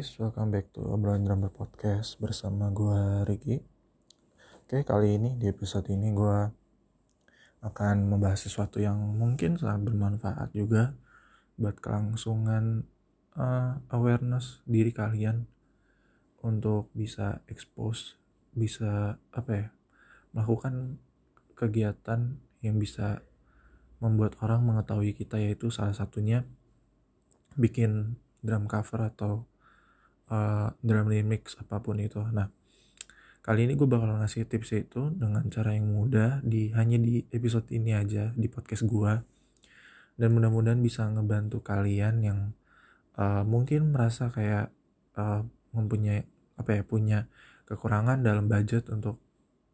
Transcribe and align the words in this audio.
guys, 0.00 0.16
welcome 0.16 0.48
back 0.48 0.72
to 0.72 0.80
obrolan 0.80 1.28
drummer 1.28 1.52
podcast 1.52 2.16
bersama 2.16 2.72
gue 2.72 3.20
Ricky. 3.28 3.60
Oke, 4.64 4.80
kali 4.80 5.20
ini 5.20 5.36
di 5.36 5.44
episode 5.44 5.92
ini 5.92 6.08
gue 6.16 6.48
akan 7.60 8.08
membahas 8.08 8.48
sesuatu 8.48 8.80
yang 8.80 8.96
mungkin 8.96 9.60
sangat 9.60 9.92
bermanfaat 9.92 10.56
juga 10.56 10.96
buat 11.60 11.76
kelangsungan 11.84 12.88
uh, 13.36 13.76
awareness 13.92 14.64
diri 14.64 14.88
kalian 14.88 15.44
untuk 16.40 16.88
bisa 16.96 17.44
expose, 17.44 18.16
bisa 18.56 19.20
apa 19.36 19.52
ya, 19.52 19.68
melakukan 20.32 20.96
kegiatan 21.52 22.40
yang 22.64 22.80
bisa 22.80 23.20
membuat 24.00 24.40
orang 24.40 24.64
mengetahui 24.64 25.12
kita 25.12 25.36
yaitu 25.36 25.68
salah 25.68 25.92
satunya 25.92 26.48
bikin 27.60 28.16
drum 28.40 28.64
cover 28.64 29.04
atau 29.04 29.49
uh, 30.30 30.72
drum 30.80 31.06
remix 31.10 31.58
apa 31.60 31.82
pun 31.82 31.98
itu. 32.00 32.22
Nah, 32.30 32.48
kali 33.44 33.66
ini 33.66 33.74
gue 33.74 33.88
bakal 33.90 34.16
ngasih 34.22 34.46
tips 34.46 34.70
itu 34.78 35.10
dengan 35.12 35.44
cara 35.50 35.74
yang 35.74 35.90
mudah 35.90 36.40
di 36.46 36.70
hanya 36.72 36.96
di 36.96 37.26
episode 37.34 37.68
ini 37.74 37.92
aja 37.92 38.30
di 38.32 38.46
podcast 38.46 38.86
gue 38.86 39.12
dan 40.20 40.28
mudah-mudahan 40.36 40.80
bisa 40.84 41.08
ngebantu 41.08 41.64
kalian 41.64 42.20
yang 42.20 42.40
uh, 43.16 43.40
mungkin 43.40 43.96
merasa 43.96 44.28
kayak 44.28 44.68
uh, 45.16 45.40
mempunyai 45.72 46.28
apa 46.60 46.76
ya 46.76 46.82
punya 46.84 47.18
kekurangan 47.64 48.20
dalam 48.20 48.44
budget 48.44 48.92
untuk 48.92 49.16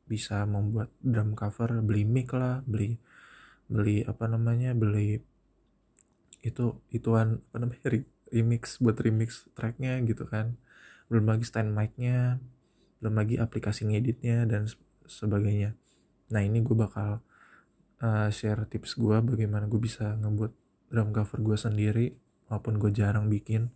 bisa 0.06 0.46
membuat 0.46 0.94
drum 1.02 1.34
cover 1.34 1.82
beli 1.82 2.06
mic 2.06 2.30
lah 2.30 2.62
beli 2.62 2.94
beli 3.66 4.06
apa 4.06 4.30
namanya 4.30 4.70
beli 4.78 5.18
itu 6.46 6.78
ituan 6.94 7.42
apa 7.50 7.56
namanya 7.58 7.82
remix 8.30 8.78
buat 8.82 8.98
remix 8.98 9.46
tracknya 9.54 9.98
gitu 10.06 10.26
kan. 10.26 10.58
Belum 11.10 11.26
lagi 11.30 11.46
stand 11.46 11.70
mic-nya 11.74 12.42
belum 13.00 13.14
lagi 13.22 13.36
aplikasi 13.36 13.86
ngeditnya 13.86 14.48
dan 14.48 14.66
sebagainya. 15.04 15.76
Nah 16.32 16.40
ini 16.42 16.64
gue 16.64 16.74
bakal 16.74 17.20
uh, 18.00 18.28
share 18.32 18.64
tips 18.66 18.96
gue 18.96 19.20
bagaimana 19.20 19.68
gue 19.68 19.80
bisa 19.80 20.16
ngebuat 20.16 20.52
drum 20.90 21.10
cover 21.12 21.38
gue 21.44 21.58
sendiri 21.60 22.06
walaupun 22.48 22.80
gue 22.80 22.90
jarang 22.90 23.28
bikin. 23.28 23.68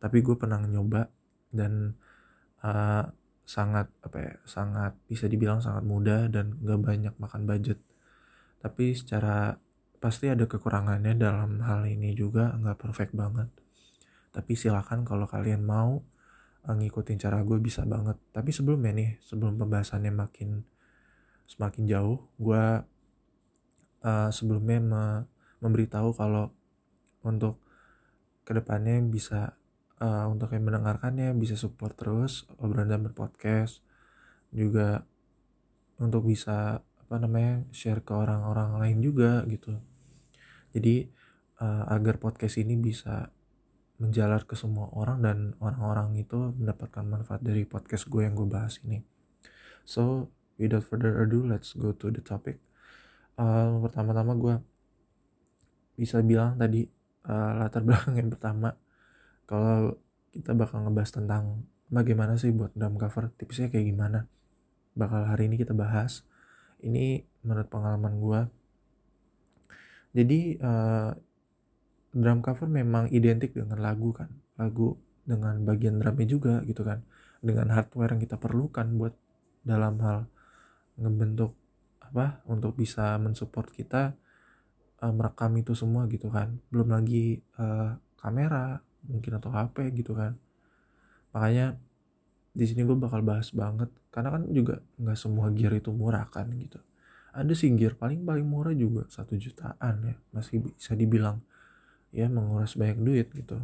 Tapi 0.00 0.20
gue 0.24 0.36
pernah 0.36 0.60
nyoba 0.64 1.08
dan 1.52 1.96
uh, 2.64 3.04
sangat 3.44 3.92
apa 4.00 4.16
ya 4.18 4.32
sangat 4.48 4.96
bisa 5.04 5.28
dibilang 5.28 5.60
sangat 5.60 5.84
mudah 5.84 6.32
dan 6.32 6.56
gak 6.64 6.80
banyak 6.80 7.14
makan 7.20 7.44
budget. 7.44 7.78
Tapi 8.64 8.96
secara 8.96 9.60
pasti 10.00 10.32
ada 10.32 10.48
kekurangannya 10.48 11.16
dalam 11.16 11.60
hal 11.64 11.84
ini 11.88 12.12
juga 12.12 12.52
nggak 12.60 12.76
perfect 12.76 13.12
banget 13.16 13.48
tapi 14.34 14.58
silakan 14.58 15.06
kalau 15.06 15.30
kalian 15.30 15.62
mau 15.62 16.02
uh, 16.66 16.74
ngikutin 16.74 17.22
cara 17.22 17.38
gue 17.46 17.58
bisa 17.62 17.86
banget. 17.86 18.18
Tapi 18.34 18.50
sebelumnya 18.50 18.90
nih 18.90 19.10
sebelum 19.22 19.54
pembahasannya 19.54 20.10
makin 20.10 20.66
semakin 21.46 21.84
jauh 21.86 22.18
gue 22.40 22.64
uh, 24.02 24.30
sebelumnya 24.34 24.80
me 24.82 25.04
memberitahu 25.62 26.12
kalau 26.12 26.52
untuk 27.24 27.62
ke 28.44 28.52
depannya 28.52 29.00
bisa 29.06 29.56
uh, 30.02 30.26
untuk 30.28 30.52
yang 30.52 30.68
mendengarkannya 30.68 31.32
bisa 31.38 31.56
support 31.56 31.94
terus 31.94 32.44
obrolan 32.58 32.90
dan 32.90 33.00
berpodcast. 33.06 33.80
Juga 34.50 35.06
untuk 36.02 36.26
bisa 36.26 36.82
apa 36.82 37.16
namanya 37.20 37.62
share 37.70 38.02
ke 38.02 38.12
orang-orang 38.12 38.82
lain 38.82 38.98
juga 38.98 39.46
gitu. 39.46 39.78
Jadi 40.74 41.06
uh, 41.62 41.86
agar 41.86 42.18
podcast 42.18 42.58
ini 42.58 42.74
bisa 42.74 43.30
menjalar 43.98 44.42
ke 44.42 44.58
semua 44.58 44.90
orang 44.90 45.22
dan 45.22 45.38
orang-orang 45.62 46.18
itu 46.18 46.54
mendapatkan 46.58 47.06
manfaat 47.06 47.40
dari 47.40 47.62
podcast 47.62 48.10
gue 48.10 48.26
yang 48.26 48.34
gue 48.34 48.48
bahas 48.50 48.82
ini. 48.82 49.06
So, 49.86 50.32
without 50.58 50.82
further 50.82 51.22
ado, 51.22 51.46
let's 51.46 51.76
go 51.78 51.94
to 51.94 52.10
the 52.10 52.22
topic. 52.24 52.58
Uh, 53.38 53.78
pertama-tama 53.82 54.34
gue 54.34 54.54
bisa 55.94 56.18
bilang 56.26 56.58
tadi 56.58 56.86
uh, 57.30 57.52
latar 57.58 57.82
belakang 57.86 58.18
yang 58.18 58.30
pertama 58.30 58.74
kalau 59.46 59.94
kita 60.34 60.50
bakal 60.54 60.82
ngebahas 60.82 61.10
tentang 61.14 61.62
bagaimana 61.90 62.34
sih 62.34 62.50
buat 62.50 62.74
drum 62.74 62.98
cover 62.98 63.30
tipsnya 63.38 63.70
kayak 63.70 63.94
gimana 63.94 64.26
bakal 64.98 65.22
hari 65.22 65.46
ini 65.46 65.58
kita 65.58 65.70
bahas 65.74 66.26
ini 66.82 67.22
menurut 67.46 67.70
pengalaman 67.70 68.14
gue 68.18 68.40
jadi 70.14 70.40
uh, 70.62 71.10
drum 72.14 72.40
cover 72.40 72.70
memang 72.70 73.10
identik 73.10 73.52
dengan 73.58 73.82
lagu 73.82 74.14
kan. 74.14 74.30
Lagu 74.54 74.94
dengan 75.26 75.58
bagian 75.66 75.98
drumnya 75.98 76.26
juga 76.30 76.54
gitu 76.62 76.86
kan. 76.86 77.02
Dengan 77.42 77.74
hardware 77.74 78.14
yang 78.16 78.22
kita 78.22 78.38
perlukan 78.38 78.86
buat 78.94 79.14
dalam 79.66 79.98
hal 80.00 80.30
ngebentuk 80.94 81.58
apa 81.98 82.46
untuk 82.46 82.78
bisa 82.78 83.18
mensupport 83.18 83.66
kita 83.74 84.14
uh, 85.02 85.12
merekam 85.12 85.52
itu 85.58 85.74
semua 85.74 86.06
gitu 86.06 86.30
kan. 86.30 86.62
Belum 86.70 86.94
lagi 86.94 87.42
uh, 87.58 87.98
kamera 88.14 88.78
mungkin 89.10 89.42
atau 89.42 89.50
HP 89.50 89.90
gitu 89.98 90.14
kan. 90.14 90.38
Makanya 91.34 91.74
di 92.54 92.64
sini 92.70 92.86
gue 92.86 92.94
bakal 92.94 93.26
bahas 93.26 93.50
banget. 93.50 93.90
Karena 94.14 94.38
kan 94.38 94.46
juga 94.54 94.78
nggak 95.02 95.18
semua 95.18 95.50
gear 95.50 95.74
itu 95.74 95.90
murah 95.90 96.30
kan 96.30 96.46
gitu. 96.54 96.78
Ada 97.34 97.50
sih 97.58 97.74
gear 97.74 97.98
paling 97.98 98.22
paling 98.22 98.46
murah 98.46 98.70
juga 98.70 99.10
satu 99.10 99.34
jutaan 99.34 100.06
ya 100.06 100.14
masih 100.30 100.62
bisa 100.62 100.94
dibilang 100.94 101.42
ya 102.14 102.30
menguras 102.30 102.78
banyak 102.78 102.98
duit 103.02 103.28
gitu. 103.34 103.58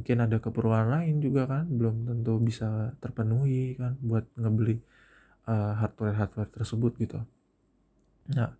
Mungkin 0.00 0.24
ada 0.24 0.40
keperluan 0.40 0.88
lain 0.88 1.20
juga 1.20 1.44
kan 1.44 1.68
belum 1.68 2.08
tentu 2.08 2.40
bisa 2.40 2.96
terpenuhi 3.04 3.76
kan 3.76 4.00
buat 4.00 4.24
ngebeli 4.40 4.80
uh, 5.44 5.76
hardware 5.76 6.16
hardware 6.16 6.50
tersebut 6.50 6.96
gitu. 6.96 7.20
Nah 8.32 8.56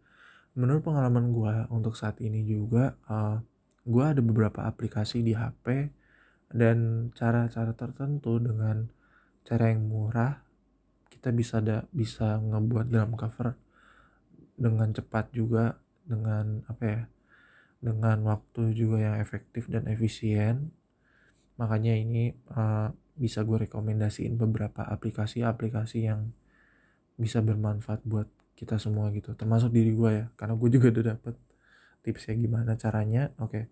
menurut 0.58 0.82
pengalaman 0.84 1.32
gue 1.32 1.54
untuk 1.72 1.94
saat 1.96 2.20
ini 2.20 2.44
juga 2.44 2.98
uh, 3.08 3.38
eh, 3.38 3.38
gue 3.88 4.04
ada 4.04 4.20
beberapa 4.20 4.68
aplikasi 4.68 5.24
di 5.24 5.32
HP 5.32 5.88
dan 6.52 7.08
cara-cara 7.14 7.72
tertentu 7.72 8.36
dengan 8.42 8.90
cara 9.46 9.72
yang 9.72 9.88
murah 9.88 10.44
kita 11.08 11.32
bisa 11.32 11.62
ada 11.62 11.88
bisa 11.94 12.36
ngebuat 12.36 12.90
drum 12.92 13.16
cover 13.16 13.56
dengan 14.58 14.90
cepat 14.92 15.30
juga 15.32 15.78
dengan 16.04 16.66
apa 16.66 16.82
ya 16.84 17.00
dengan 17.78 18.18
waktu 18.26 18.74
juga 18.74 18.98
yang 18.98 19.16
efektif 19.22 19.70
dan 19.70 19.86
efisien. 19.86 20.74
Makanya 21.58 21.94
ini 21.94 22.34
uh, 22.54 22.90
bisa 23.18 23.42
gue 23.42 23.66
rekomendasiin 23.66 24.38
beberapa 24.38 24.86
aplikasi-aplikasi 24.86 26.06
yang 26.06 26.30
bisa 27.18 27.42
bermanfaat 27.42 28.06
buat 28.06 28.30
kita 28.54 28.78
semua 28.78 29.10
gitu. 29.14 29.34
Termasuk 29.34 29.74
diri 29.74 29.94
gue 29.94 30.10
ya 30.22 30.26
karena 30.38 30.54
gue 30.54 30.68
juga 30.70 30.86
udah 30.94 31.04
dapet 31.14 31.34
tipsnya 32.02 32.34
gimana 32.38 32.74
caranya. 32.78 33.30
Oke. 33.42 33.50
Okay. 33.50 33.64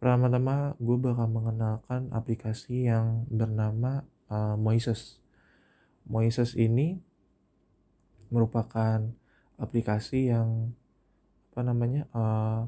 pertama-tama 0.00 0.80
gue 0.80 0.96
bakal 0.96 1.28
mengenalkan 1.28 2.08
aplikasi 2.16 2.88
yang 2.88 3.28
bernama 3.28 4.00
uh, 4.32 4.56
Moises. 4.56 5.20
Moises 6.08 6.56
ini 6.56 6.96
merupakan 8.32 9.04
aplikasi 9.60 10.32
yang 10.32 10.72
apa 11.52 11.60
namanya 11.60 12.08
uh, 12.16 12.64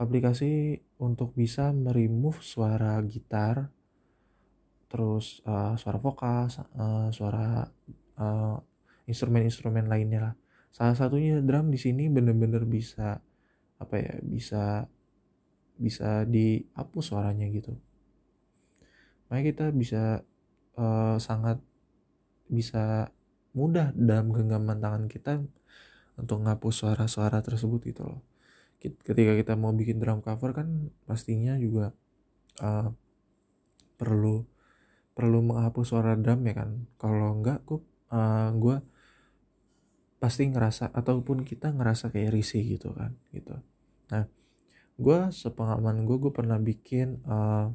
aplikasi 0.00 0.80
untuk 0.96 1.36
bisa 1.36 1.76
meremove 1.76 2.40
suara 2.40 2.96
gitar 3.04 3.68
terus 4.88 5.44
uh, 5.44 5.76
suara 5.76 6.00
vokal 6.00 6.48
uh, 6.74 7.12
suara 7.12 7.68
uh, 8.16 8.56
instrumen-instrumen 9.04 9.86
lainnya 9.86 10.32
lah. 10.32 10.34
Salah 10.72 10.96
satunya 10.96 11.38
drum 11.44 11.68
di 11.68 11.76
sini 11.76 12.08
bener-bener 12.08 12.64
bisa 12.64 13.20
apa 13.76 13.94
ya 14.00 14.16
bisa 14.24 14.88
bisa 15.76 16.24
dihapus 16.24 17.04
suaranya 17.04 17.46
gitu. 17.52 17.76
Makanya 19.28 19.44
kita 19.52 19.66
bisa 19.76 20.02
uh, 20.80 21.16
sangat 21.20 21.60
bisa 22.50 23.12
mudah 23.52 23.92
dalam 23.94 24.32
genggaman 24.32 24.80
tangan 24.80 25.04
kita 25.06 25.44
untuk 26.18 26.40
ngapus 26.42 26.74
suara-suara 26.82 27.38
tersebut 27.44 27.80
gitu 27.84 28.02
loh 28.08 28.29
ketika 28.80 29.36
kita 29.36 29.52
mau 29.60 29.76
bikin 29.76 30.00
drum 30.00 30.24
cover 30.24 30.56
kan 30.56 30.88
pastinya 31.04 31.52
juga 31.60 31.92
uh, 32.64 32.88
perlu 34.00 34.48
perlu 35.12 35.44
menghapus 35.44 35.84
suara 35.92 36.16
drum 36.16 36.40
ya 36.48 36.54
kan. 36.56 36.70
Kalau 36.96 37.36
enggak 37.36 37.60
gue 37.68 37.80
uh, 38.08 38.48
gue 38.56 38.76
pasti 40.16 40.48
ngerasa 40.48 40.92
ataupun 40.96 41.44
kita 41.44 41.72
ngerasa 41.76 42.08
kayak 42.08 42.32
risih 42.32 42.64
gitu 42.64 42.96
kan 42.96 43.12
gitu. 43.36 43.52
Nah 44.08 44.24
gue 44.96 45.18
sepengalaman 45.28 46.08
gue 46.08 46.16
gue 46.16 46.32
pernah 46.32 46.56
bikin 46.56 47.20
uh, 47.28 47.68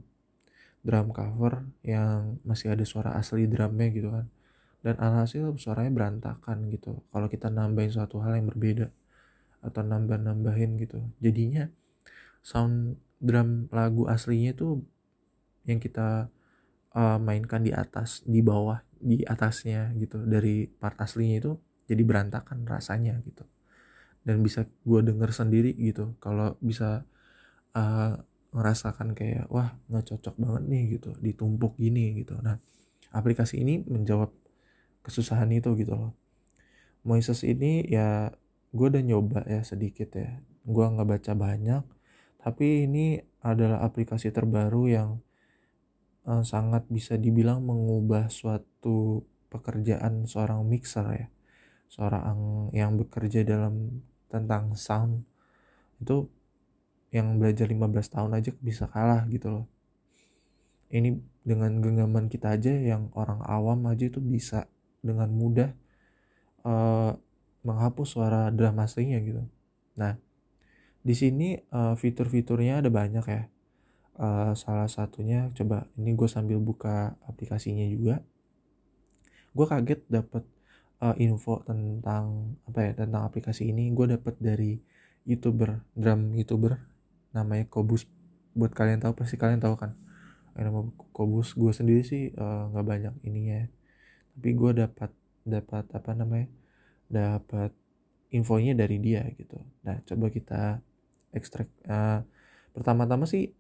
drum 0.82 1.14
cover 1.14 1.70
yang 1.86 2.42
masih 2.42 2.74
ada 2.74 2.86
suara 2.86 3.14
asli 3.14 3.46
drumnya 3.46 3.94
gitu 3.94 4.10
kan. 4.10 4.26
Dan 4.82 5.02
alhasil 5.02 5.54
suaranya 5.58 5.94
berantakan 5.94 6.70
gitu. 6.70 7.02
Kalau 7.10 7.26
kita 7.30 7.50
nambahin 7.50 7.90
suatu 7.94 8.22
hal 8.22 8.38
yang 8.38 8.50
berbeda 8.50 8.90
atau 9.66 9.82
nambah-nambahin 9.82 10.78
gitu. 10.78 11.02
Jadinya 11.18 11.66
sound 12.46 13.02
drum 13.18 13.66
lagu 13.74 14.06
aslinya 14.06 14.54
itu 14.54 14.86
yang 15.66 15.82
kita 15.82 16.30
uh, 16.94 17.18
mainkan 17.18 17.66
di 17.66 17.74
atas 17.74 18.22
di 18.24 18.46
bawah 18.46 18.80
di 19.02 19.26
atasnya 19.26 19.92
gitu. 19.98 20.22
Dari 20.24 20.70
part 20.70 20.96
aslinya 21.02 21.42
itu 21.42 21.52
jadi 21.90 22.02
berantakan 22.06 22.64
rasanya 22.70 23.18
gitu. 23.26 23.44
Dan 24.26 24.42
bisa 24.46 24.66
gue 24.86 25.02
denger 25.02 25.34
sendiri 25.34 25.74
gitu. 25.74 26.14
Kalau 26.22 26.58
bisa 26.62 27.06
uh, 27.74 28.14
ngerasakan 28.56 29.12
kayak 29.18 29.52
wah 29.52 29.76
nggak 29.90 30.06
cocok 30.16 30.36
banget 30.38 30.64
nih 30.70 30.84
gitu. 30.98 31.10
Ditumpuk 31.18 31.78
gini 31.82 32.22
gitu. 32.22 32.38
Nah 32.42 32.62
aplikasi 33.10 33.62
ini 33.62 33.82
menjawab 33.86 34.30
kesusahan 35.06 35.50
itu 35.54 35.74
gitu 35.78 35.94
loh. 35.94 36.14
Moises 37.06 37.46
ini 37.46 37.86
ya 37.86 38.34
gue 38.76 38.88
udah 38.92 39.04
nyoba 39.04 39.48
ya 39.48 39.64
sedikit 39.64 40.20
ya. 40.20 40.44
Gue 40.68 40.84
nggak 40.84 41.08
baca 41.08 41.32
banyak 41.32 41.84
tapi 42.46 42.86
ini 42.86 43.18
adalah 43.42 43.82
aplikasi 43.82 44.30
terbaru 44.30 44.86
yang 44.86 45.18
uh, 46.30 46.46
sangat 46.46 46.86
bisa 46.94 47.18
dibilang 47.18 47.66
mengubah 47.66 48.30
suatu 48.30 49.26
pekerjaan 49.50 50.30
seorang 50.30 50.62
mixer 50.62 51.06
ya. 51.10 51.28
Seorang 51.90 52.70
yang 52.70 53.02
bekerja 53.02 53.42
dalam 53.42 54.06
tentang 54.30 54.78
sound. 54.78 55.26
Itu 55.98 56.30
yang 57.10 57.42
belajar 57.42 57.66
15 57.66 58.14
tahun 58.14 58.32
aja 58.38 58.54
bisa 58.62 58.86
kalah 58.94 59.26
gitu 59.26 59.50
loh. 59.50 59.66
Ini 60.94 61.18
dengan 61.42 61.82
genggaman 61.82 62.30
kita 62.30 62.62
aja 62.62 62.78
yang 62.78 63.10
orang 63.18 63.42
awam 63.42 63.90
aja 63.90 64.06
itu 64.06 64.22
bisa 64.22 64.70
dengan 65.02 65.34
mudah 65.34 65.74
uh, 66.62 67.18
menghapus 67.66 68.16
suara 68.16 68.54
drum 68.54 68.78
aslinya 68.78 69.18
gitu. 69.26 69.42
Nah 69.98 70.16
di 71.02 71.14
sini 71.18 71.58
uh, 71.74 71.98
fitur-fiturnya 71.98 72.86
ada 72.86 72.94
banyak 72.94 73.26
ya. 73.26 73.44
Uh, 74.16 74.56
salah 74.56 74.88
satunya 74.88 75.52
coba 75.52 75.92
ini 76.00 76.16
gue 76.16 76.30
sambil 76.30 76.62
buka 76.62 77.18
aplikasinya 77.28 77.84
juga. 77.90 78.22
Gue 79.52 79.66
kaget 79.68 80.06
dapet 80.08 80.46
uh, 81.02 81.16
info 81.20 81.66
tentang 81.66 82.56
apa 82.70 82.80
ya 82.86 82.92
tentang 82.96 83.26
aplikasi 83.28 83.74
ini. 83.74 83.92
Gue 83.92 84.08
dapet 84.14 84.38
dari 84.40 84.80
youtuber 85.26 85.82
drum 85.98 86.32
youtuber 86.38 86.80
namanya 87.36 87.66
Kobus. 87.68 88.08
Buat 88.56 88.72
kalian 88.72 89.04
tahu 89.04 89.18
pasti 89.18 89.36
kalian 89.36 89.60
tahu 89.60 89.76
kan? 89.76 89.98
Nama 90.56 90.80
Kobus. 91.12 91.52
Gue 91.58 91.76
sendiri 91.76 92.08
sih 92.08 92.32
eh, 92.32 92.64
nggak 92.72 92.86
uh, 92.86 92.88
banyak 92.88 93.14
ininya. 93.28 93.68
Tapi 94.38 94.50
gue 94.56 94.72
dapat 94.86 95.12
dapat 95.46 95.86
apa 95.92 96.12
namanya 96.16 96.48
dapat 97.08 97.72
infonya 98.34 98.76
dari 98.76 98.98
dia 99.00 99.24
gitu. 99.38 99.62
Nah 99.86 100.02
coba 100.04 100.28
kita 100.34 100.82
ekstrak 101.32 101.70
uh, 101.88 102.24
pertama-tama 102.76 103.28
sih 103.28 103.56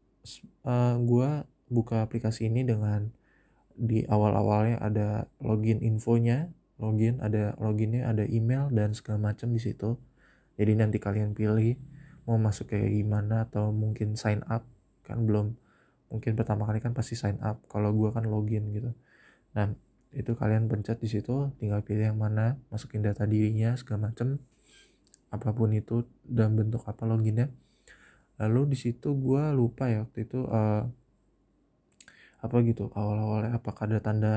uh, 0.67 0.95
gue 0.99 1.29
buka 1.71 2.05
aplikasi 2.05 2.47
ini 2.51 2.67
dengan 2.67 3.09
di 3.75 4.07
awal-awalnya 4.07 4.79
ada 4.79 5.27
login 5.43 5.83
infonya 5.83 6.47
login 6.79 7.19
ada 7.19 7.55
loginnya 7.59 8.07
ada 8.07 8.23
email 8.27 8.67
dan 8.71 8.91
segala 8.91 9.31
macam 9.31 9.51
di 9.51 9.61
situ. 9.63 9.95
Jadi 10.55 10.71
nanti 10.75 10.97
kalian 10.99 11.35
pilih 11.35 11.75
mau 12.27 12.39
masuk 12.39 12.71
kayak 12.71 12.91
gimana 12.91 13.47
atau 13.47 13.69
mungkin 13.75 14.15
sign 14.15 14.41
up 14.47 14.63
kan 15.05 15.23
belum 15.23 15.53
mungkin 16.09 16.33
pertama 16.33 16.65
kali 16.65 16.79
kan 16.81 16.95
pasti 16.95 17.13
sign 17.13 17.37
up 17.43 17.61
kalau 17.67 17.91
gue 17.91 18.09
kan 18.11 18.27
login 18.27 18.71
gitu. 18.75 18.91
Nah 19.55 19.71
itu 20.15 20.31
kalian 20.33 20.71
pencet 20.71 20.97
di 21.03 21.11
situ 21.11 21.51
tinggal 21.59 21.83
pilih 21.83 22.15
yang 22.15 22.19
mana 22.19 22.55
masukin 22.71 23.03
data 23.03 23.27
dirinya 23.27 23.75
segala 23.75 24.09
macem. 24.11 24.39
Apa 25.29 25.51
pun 25.51 25.75
itu 25.75 26.07
dan 26.23 26.55
bentuk 26.55 26.87
apa 26.87 27.03
loginnya. 27.03 27.51
Lalu 28.39 28.75
di 28.75 28.77
situ 28.79 29.15
gue 29.15 29.43
lupa 29.51 29.91
ya 29.91 30.07
waktu 30.07 30.27
itu 30.27 30.47
uh, 30.47 30.83
apa 32.39 32.55
gitu 32.63 32.91
awal-awalnya 32.93 33.57
apakah 33.57 33.89
ada 33.89 33.99
tanda 33.99 34.35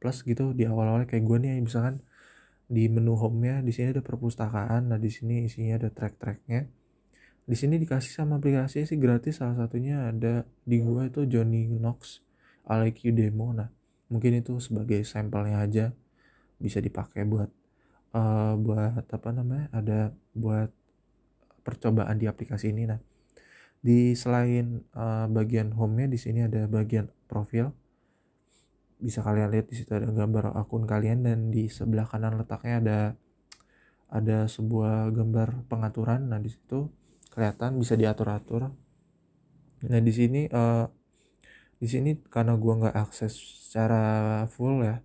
plus 0.00 0.24
gitu 0.26 0.50
di 0.56 0.64
awal-awalnya 0.66 1.06
kayak 1.06 1.24
gue 1.26 1.38
nih 1.42 1.60
misalkan 1.60 2.00
di 2.72 2.88
menu 2.88 3.12
home-nya 3.14 3.60
di 3.60 3.68
sini 3.68 3.92
ada 3.92 4.00
perpustakaan 4.00 4.88
nah 4.88 4.98
di 4.98 5.12
sini 5.12 5.46
isinya 5.46 5.78
ada 5.78 5.88
track-tracknya. 5.92 6.64
Di 7.42 7.56
sini 7.58 7.76
dikasih 7.76 8.22
sama 8.22 8.38
aplikasi 8.38 8.86
sih 8.86 8.96
gratis 8.96 9.42
salah 9.42 9.66
satunya 9.66 10.08
ada 10.08 10.46
di 10.62 10.78
gua 10.78 11.10
itu 11.10 11.26
Johnny 11.26 11.66
Knox 11.66 12.22
IQ 12.64 13.12
demo. 13.18 13.50
Nah 13.50 13.81
mungkin 14.12 14.44
itu 14.44 14.60
sebagai 14.60 15.00
sampelnya 15.08 15.64
aja 15.64 15.96
bisa 16.60 16.78
dipakai 16.84 17.24
buat 17.24 17.48
uh, 18.12 18.54
buat 18.60 19.08
apa 19.08 19.28
namanya 19.32 19.66
ada 19.72 20.00
buat 20.36 20.68
percobaan 21.64 22.20
di 22.20 22.28
aplikasi 22.28 22.70
ini. 22.70 22.84
Nah 22.92 23.00
di 23.82 24.14
selain 24.14 24.84
uh, 24.94 25.26
bagian 25.26 25.74
home-nya 25.74 26.06
di 26.12 26.18
sini 26.20 26.44
ada 26.44 26.68
bagian 26.68 27.08
profil. 27.26 27.72
Bisa 29.02 29.18
kalian 29.24 29.50
lihat 29.50 29.66
di 29.66 29.74
situ 29.74 29.90
ada 29.90 30.06
gambar 30.12 30.54
akun 30.54 30.86
kalian 30.86 31.26
dan 31.26 31.50
di 31.50 31.66
sebelah 31.66 32.06
kanan 32.06 32.38
letaknya 32.38 32.76
ada 32.78 32.98
ada 34.12 34.38
sebuah 34.46 35.10
gambar 35.10 35.66
pengaturan. 35.66 36.30
Nah 36.30 36.38
di 36.38 36.52
situ 36.52 36.86
kelihatan 37.32 37.80
bisa 37.80 37.98
diatur-atur. 37.98 38.70
Nah 39.82 40.00
di 40.04 40.12
sini 40.14 40.46
uh, 40.46 40.86
di 41.82 41.90
sini 41.90 42.14
karena 42.30 42.54
gua 42.54 42.78
nggak 42.78 42.94
akses 42.94 43.34
secara 43.66 44.46
full 44.46 44.86
ya 44.86 45.02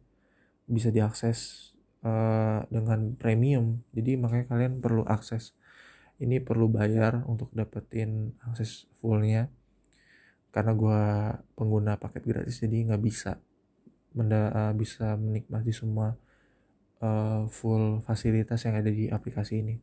bisa 0.69 0.93
diakses 0.93 1.71
uh, 2.05 2.61
dengan 2.69 3.17
premium. 3.17 3.81
Jadi 3.97 4.13
makanya 4.21 4.45
kalian 4.53 4.77
perlu 4.77 5.01
akses. 5.09 5.57
Ini 6.21 6.41
perlu 6.45 6.69
bayar 6.69 7.25
untuk 7.25 7.49
dapetin 7.57 8.37
akses 8.45 8.85
fullnya. 9.01 9.49
Karena 10.53 10.77
gua 10.77 11.01
pengguna 11.57 11.97
paket 11.97 12.23
gratis 12.29 12.61
jadi 12.61 12.93
nggak 12.93 13.01
bisa 13.01 13.41
menda 14.13 14.53
uh, 14.53 14.73
bisa 14.73 15.17
menikmati 15.17 15.73
semua 15.73 16.13
uh, 17.01 17.45
full 17.49 18.01
fasilitas 18.01 18.65
yang 18.65 18.77
ada 18.77 18.89
di 18.89 19.09
aplikasi 19.09 19.65
ini. 19.65 19.75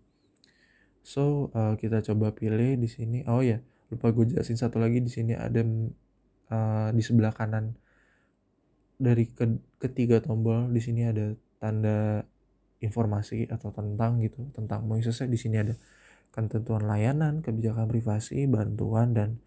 So 1.05 1.53
uh, 1.55 1.75
kita 1.75 2.01
coba 2.07 2.33
pilih 2.33 2.81
di 2.81 2.89
sini. 2.89 3.23
Oh 3.29 3.45
ya, 3.45 3.61
lupa 3.93 4.11
gue 4.11 4.35
jelasin 4.35 4.57
satu 4.57 4.81
lagi. 4.81 5.05
Di 5.05 5.13
sini 5.13 5.37
ada 5.37 5.61
uh, 6.51 6.89
di 6.91 7.03
sebelah 7.05 7.33
kanan 7.33 7.77
dari 8.99 9.29
ke 9.29 9.45
ketiga 9.81 10.23
tombol 10.23 10.71
di 10.71 10.81
sini 10.81 11.05
ada 11.05 11.35
tanda 11.59 12.23
informasi 12.81 13.49
atau 13.49 13.73
tentang 13.73 14.21
gitu 14.21 14.49
tentang 14.53 14.85
mau 14.85 15.01
selesai 15.01 15.29
di 15.29 15.39
sini 15.41 15.57
ada 15.61 15.75
ketentuan 16.35 16.91
layanan, 16.91 17.47
kebijakan 17.47 17.87
privasi, 17.87 18.51
bantuan 18.51 19.15
dan 19.15 19.39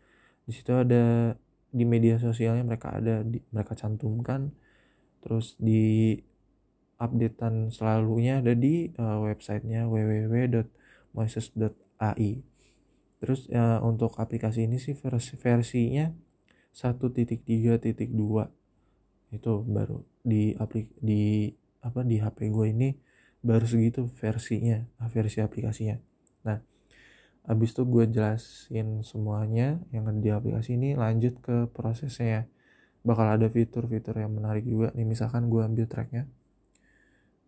di 0.48 0.56
situ 0.56 0.72
ada 0.72 1.36
di 1.68 1.84
media 1.84 2.16
sosialnya 2.16 2.64
mereka 2.64 2.96
ada 2.96 3.28
di, 3.28 3.44
mereka 3.52 3.76
cantumkan. 3.76 4.56
Terus 5.20 5.60
di 5.60 6.16
updatean 6.96 7.70
selalunya 7.70 8.40
ada 8.40 8.56
di 8.56 8.90
uh, 8.96 9.20
websitenya 9.28 9.86
www 9.86 10.64
moises.ai 11.18 12.32
terus 13.18 13.50
ya, 13.50 13.82
untuk 13.82 14.14
aplikasi 14.22 14.70
ini 14.70 14.78
sih 14.78 14.94
versi 14.94 15.34
versinya 15.42 16.14
1.3.2 16.78 17.34
itu 19.34 19.54
baru 19.66 20.06
di 20.22 20.54
aplik 20.62 20.94
di 21.02 21.50
apa 21.82 22.06
di 22.06 22.22
HP 22.22 22.54
gue 22.54 22.66
ini 22.70 22.90
baru 23.42 23.66
segitu 23.66 24.06
versinya 24.06 24.86
versi 25.10 25.42
aplikasinya. 25.42 25.98
Nah 26.46 26.62
habis 27.50 27.74
itu 27.74 27.82
gue 27.82 28.06
jelasin 28.14 29.02
semuanya 29.02 29.82
yang 29.90 30.06
ada 30.06 30.22
di 30.22 30.30
aplikasi 30.30 30.78
ini 30.78 30.94
lanjut 30.94 31.42
ke 31.42 31.66
prosesnya. 31.74 32.46
Bakal 33.02 33.42
ada 33.42 33.48
fitur-fitur 33.50 34.22
yang 34.22 34.38
menarik 34.38 34.68
juga 34.68 34.94
nih 34.94 35.08
misalkan 35.08 35.50
gue 35.50 35.66
ambil 35.66 35.90
tracknya. 35.90 36.30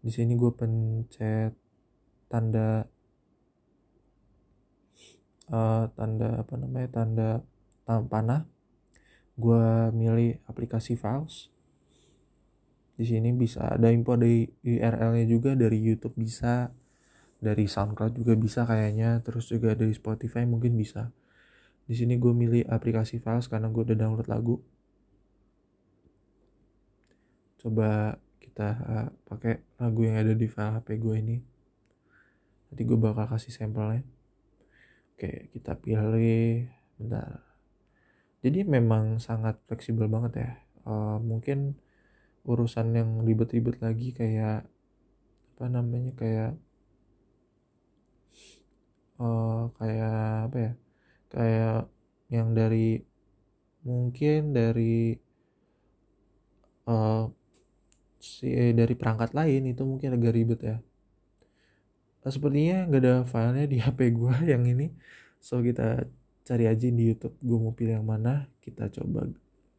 Di 0.01 0.09
sini 0.09 0.33
gue 0.33 0.51
pencet 0.57 1.53
tanda 2.33 2.88
uh, 5.53 5.86
tanda 5.93 6.41
apa 6.41 6.53
namanya 6.57 6.88
tanda 6.89 7.29
panah 7.86 8.58
gue 9.39 9.65
milih 9.96 10.43
aplikasi 10.51 11.00
files. 11.00 11.48
Di 13.00 13.08
sini 13.08 13.31
bisa 13.31 13.79
ada 13.79 13.88
info 13.88 14.19
dari 14.19 14.43
URL-nya 14.67 15.24
juga 15.24 15.55
dari 15.55 15.79
YouTube 15.79 16.19
bisa 16.19 16.67
dari 17.39 17.63
SoundCloud 17.63 18.19
juga 18.19 18.36
bisa 18.36 18.67
kayaknya 18.67 19.24
terus 19.24 19.48
juga 19.48 19.72
dari 19.72 19.96
Spotify 19.96 20.43
mungkin 20.43 20.75
bisa. 20.75 21.08
Di 21.88 21.96
sini 21.96 22.19
gue 22.19 22.36
milih 22.36 22.67
aplikasi 22.67 23.24
files 23.24 23.48
karena 23.48 23.72
gue 23.72 23.81
udah 23.88 23.98
download 23.98 24.27
lagu. 24.27 24.60
Coba 27.63 28.19
kita 28.43 28.69
uh, 28.75 29.10
pakai 29.24 29.63
lagu 29.79 30.03
yang 30.03 30.19
ada 30.19 30.36
di 30.36 30.48
file 30.51 30.84
HP 30.84 31.00
gue 31.00 31.15
ini. 31.15 31.38
Nanti 32.69 32.81
gue 32.84 33.00
bakal 33.00 33.31
kasih 33.31 33.55
sampelnya. 33.55 34.03
Oke, 35.15 35.50
kita 35.55 35.79
pilih 35.79 36.67
bentar. 37.00 37.49
Jadi 38.39 38.63
memang 38.63 39.19
sangat 39.19 39.60
fleksibel 39.67 40.08
banget 40.08 40.34
ya. 40.43 40.51
Uh, 40.88 41.17
mungkin 41.19 41.75
urusan 42.48 42.96
yang 42.96 43.10
ribet-ribet 43.27 43.84
lagi 43.84 44.15
kayak 44.15 44.65
apa 45.55 45.65
namanya 45.67 46.12
kayak 46.15 46.51
uh, 49.19 49.69
kayak 49.75 50.17
apa 50.48 50.58
ya? 50.58 50.72
Kayak 51.29 51.77
yang 52.29 52.50
dari 52.55 53.03
mungkin 53.84 54.53
dari 54.53 55.17
uh, 56.89 57.25
si 58.19 58.51
dari 58.51 58.93
perangkat 59.00 59.31
lain 59.31 59.72
itu 59.72 59.81
mungkin 59.88 60.19
agak 60.19 60.36
ribet 60.36 60.60
ya 60.60 60.77
nah, 62.22 62.31
sepertinya 62.31 62.77
nggak 62.91 63.01
ada 63.01 63.15
filenya 63.24 63.65
di 63.65 63.77
HP 63.84 64.00
gue 64.12 64.36
yang 64.51 64.63
ini 64.67 64.91
so 65.39 65.63
kita 65.63 66.03
cari 66.50 66.65
aja 66.65 66.89
di 66.89 67.03
YouTube 67.06 67.38
gue 67.46 67.58
mau 67.62 67.77
pilih 67.77 68.01
yang 68.01 68.10
mana 68.10 68.50
kita 68.58 68.89
coba 68.89 69.29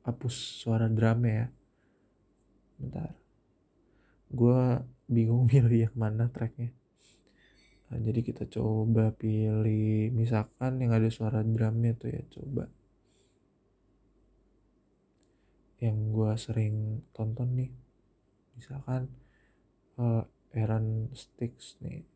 hapus 0.06 0.62
suara 0.62 0.86
drumnya 0.86 1.34
ya. 1.34 1.46
Bentar. 2.78 3.10
Gue 4.30 4.78
bingung 5.10 5.46
milih 5.50 5.90
yang 5.90 5.96
mana 5.98 6.30
tracknya. 6.30 6.70
Nah, 7.90 7.98
jadi 7.98 8.22
kita 8.22 8.46
coba 8.46 9.10
pilih 9.18 10.14
misalkan 10.14 10.78
yang 10.78 10.94
ada 10.94 11.10
suara 11.10 11.42
drumnya 11.42 11.90
tuh 11.98 12.14
ya 12.14 12.22
coba. 12.38 12.70
Yang 15.82 15.98
gue 16.14 16.32
sering 16.38 16.74
tonton 17.10 17.50
nih. 17.58 17.70
Misalkan 18.54 19.10
uh, 19.98 20.22
Aaron 20.54 21.10
Sticks 21.18 21.82
nih. 21.82 22.06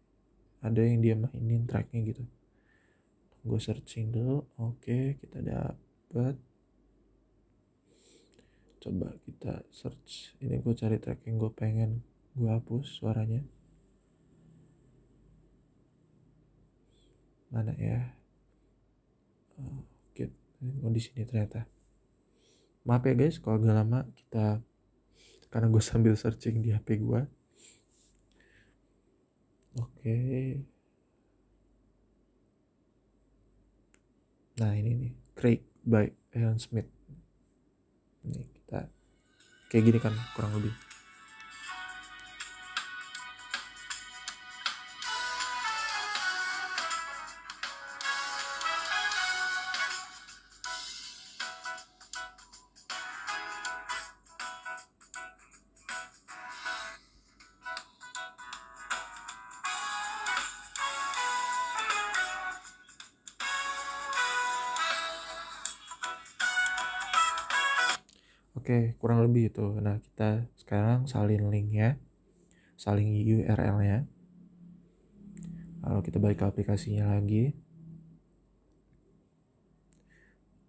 Ada 0.62 0.78
yang 0.78 1.02
dia 1.02 1.18
mainin 1.18 1.66
tracknya 1.66 2.06
gitu 2.06 2.22
gue 3.44 3.60
searching 3.60 4.08
dulu. 4.10 4.42
Oke 4.56 5.20
kita 5.20 5.44
dapat 5.44 6.36
coba 8.80 9.08
kita 9.24 9.64
search. 9.68 10.36
Ini 10.40 10.60
gue 10.60 10.74
cari 10.76 10.96
track 10.96 11.28
yang 11.28 11.36
gue 11.36 11.52
pengen 11.52 12.00
gue 12.34 12.50
hapus 12.50 13.00
suaranya. 13.00 13.44
Mana 17.52 17.76
ya? 17.76 18.16
Oke 19.60 20.32
oh, 20.82 20.90
di 20.90 21.00
sini 21.00 21.22
ternyata. 21.28 21.68
Maaf 22.84 23.04
ya 23.06 23.14
guys 23.16 23.38
kalau 23.40 23.60
agak 23.60 23.76
lama 23.76 24.04
kita 24.16 24.60
karena 25.54 25.70
gue 25.70 25.78
sambil 25.86 26.18
searching 26.18 26.66
di 26.66 26.74
HP 26.74 26.98
gue 26.98 27.22
oke 29.78 30.18
nah 34.58 34.70
ini 34.74 34.90
nih 34.94 35.12
Craig 35.34 35.60
by 35.84 36.06
Aaron 36.34 36.58
Smith. 36.58 36.88
Ini 38.24 38.42
kita 38.54 38.88
kayak 39.68 39.84
gini 39.84 39.98
kan 40.00 40.14
kurang 40.32 40.56
lebih 40.56 40.72
Oke, 68.54 68.94
kurang 69.02 69.18
lebih 69.26 69.50
itu. 69.50 69.66
Nah, 69.82 69.98
kita 69.98 70.46
sekarang 70.54 71.10
salin 71.10 71.50
link 71.50 71.74
ya. 71.74 71.98
Salin 72.78 73.10
URL 73.10 73.78
ya. 73.82 73.98
Lalu 75.82 76.00
kita 76.06 76.22
balik 76.22 76.38
ke 76.38 76.46
aplikasinya 76.46 77.18
lagi. 77.18 77.50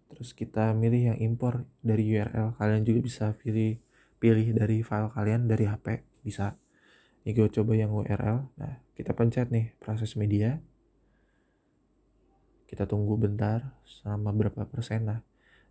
Terus 0.09 0.33
kita 0.33 0.73
milih 0.73 1.13
yang 1.13 1.17
impor 1.21 1.69
dari 1.85 2.09
URL. 2.09 2.57
Kalian 2.57 2.81
juga 2.81 2.99
bisa 3.05 3.25
pilih 3.37 3.77
pilih 4.17 4.57
dari 4.57 4.81
file 4.81 5.13
kalian 5.13 5.45
dari 5.45 5.69
HP, 5.69 6.01
bisa. 6.25 6.57
Ini 7.21 7.37
gue 7.37 7.53
coba 7.53 7.77
yang 7.77 7.93
URL. 7.93 8.49
Nah, 8.57 8.81
kita 8.97 9.13
pencet 9.13 9.53
nih 9.53 9.77
proses 9.77 10.17
media. 10.17 10.57
Kita 12.65 12.89
tunggu 12.89 13.13
bentar 13.13 13.77
selama 13.85 14.33
berapa 14.33 14.65
persen 14.65 15.05
lah 15.05 15.21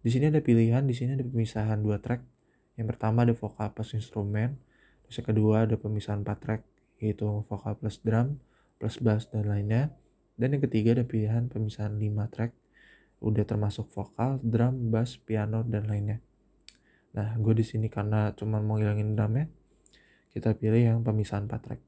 di 0.04 0.12
sini 0.12 0.28
ada 0.28 0.44
pilihan, 0.44 0.84
di 0.84 0.92
sini 0.92 1.16
ada 1.16 1.24
pemisahan 1.24 1.80
dua 1.80 1.96
track. 1.96 2.20
Yang 2.76 2.86
pertama 2.92 3.24
ada 3.24 3.32
vokal 3.32 3.72
plus 3.72 3.96
instrumen, 3.96 4.60
terus 5.00 5.16
yang 5.16 5.28
kedua 5.32 5.64
ada 5.64 5.80
pemisahan 5.80 6.20
empat 6.20 6.38
track, 6.44 6.62
yaitu 7.00 7.24
vokal 7.48 7.72
plus 7.80 8.04
drum, 8.04 8.36
plus 8.76 9.00
bass 9.00 9.24
dan 9.32 9.48
lainnya. 9.48 9.96
Dan 10.36 10.52
yang 10.52 10.62
ketiga 10.68 10.92
ada 10.92 11.08
pilihan 11.08 11.48
pemisahan 11.48 11.96
lima 11.96 12.28
track, 12.28 12.52
udah 13.24 13.48
termasuk 13.48 13.88
vokal, 13.96 14.36
drum, 14.44 14.92
bass, 14.92 15.16
piano 15.16 15.64
dan 15.64 15.88
lainnya. 15.88 16.20
Nah, 17.16 17.40
gue 17.40 17.54
di 17.56 17.64
sini 17.64 17.88
karena 17.88 18.36
cuma 18.36 18.60
mau 18.60 18.76
ngilangin 18.76 19.16
drumnya, 19.16 19.48
kita 20.34 20.52
pilih 20.52 20.82
yang 20.82 20.98
pemisahan 21.00 21.48
4 21.48 21.64
track. 21.64 21.80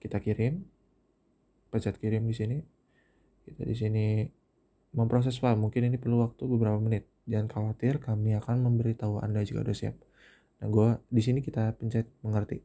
Kita 0.00 0.18
kirim, 0.18 0.64
pencet 1.68 2.00
kirim 2.00 2.24
di 2.24 2.32
sini. 2.32 2.58
Kita 3.44 3.62
di 3.62 3.76
sini 3.76 4.24
memproses 4.90 5.38
file. 5.38 5.58
Mungkin 5.58 5.86
ini 5.90 5.96
perlu 5.98 6.22
waktu 6.22 6.42
beberapa 6.46 6.78
menit. 6.78 7.06
Jangan 7.30 7.48
khawatir, 7.50 8.02
kami 8.02 8.34
akan 8.38 8.66
memberitahu 8.66 9.22
Anda 9.22 9.46
jika 9.46 9.62
sudah 9.62 9.76
siap. 9.76 9.96
Nah, 10.60 10.66
gue 10.68 10.88
di 11.08 11.22
sini 11.22 11.38
kita 11.40 11.72
pencet 11.78 12.10
mengerti. 12.26 12.58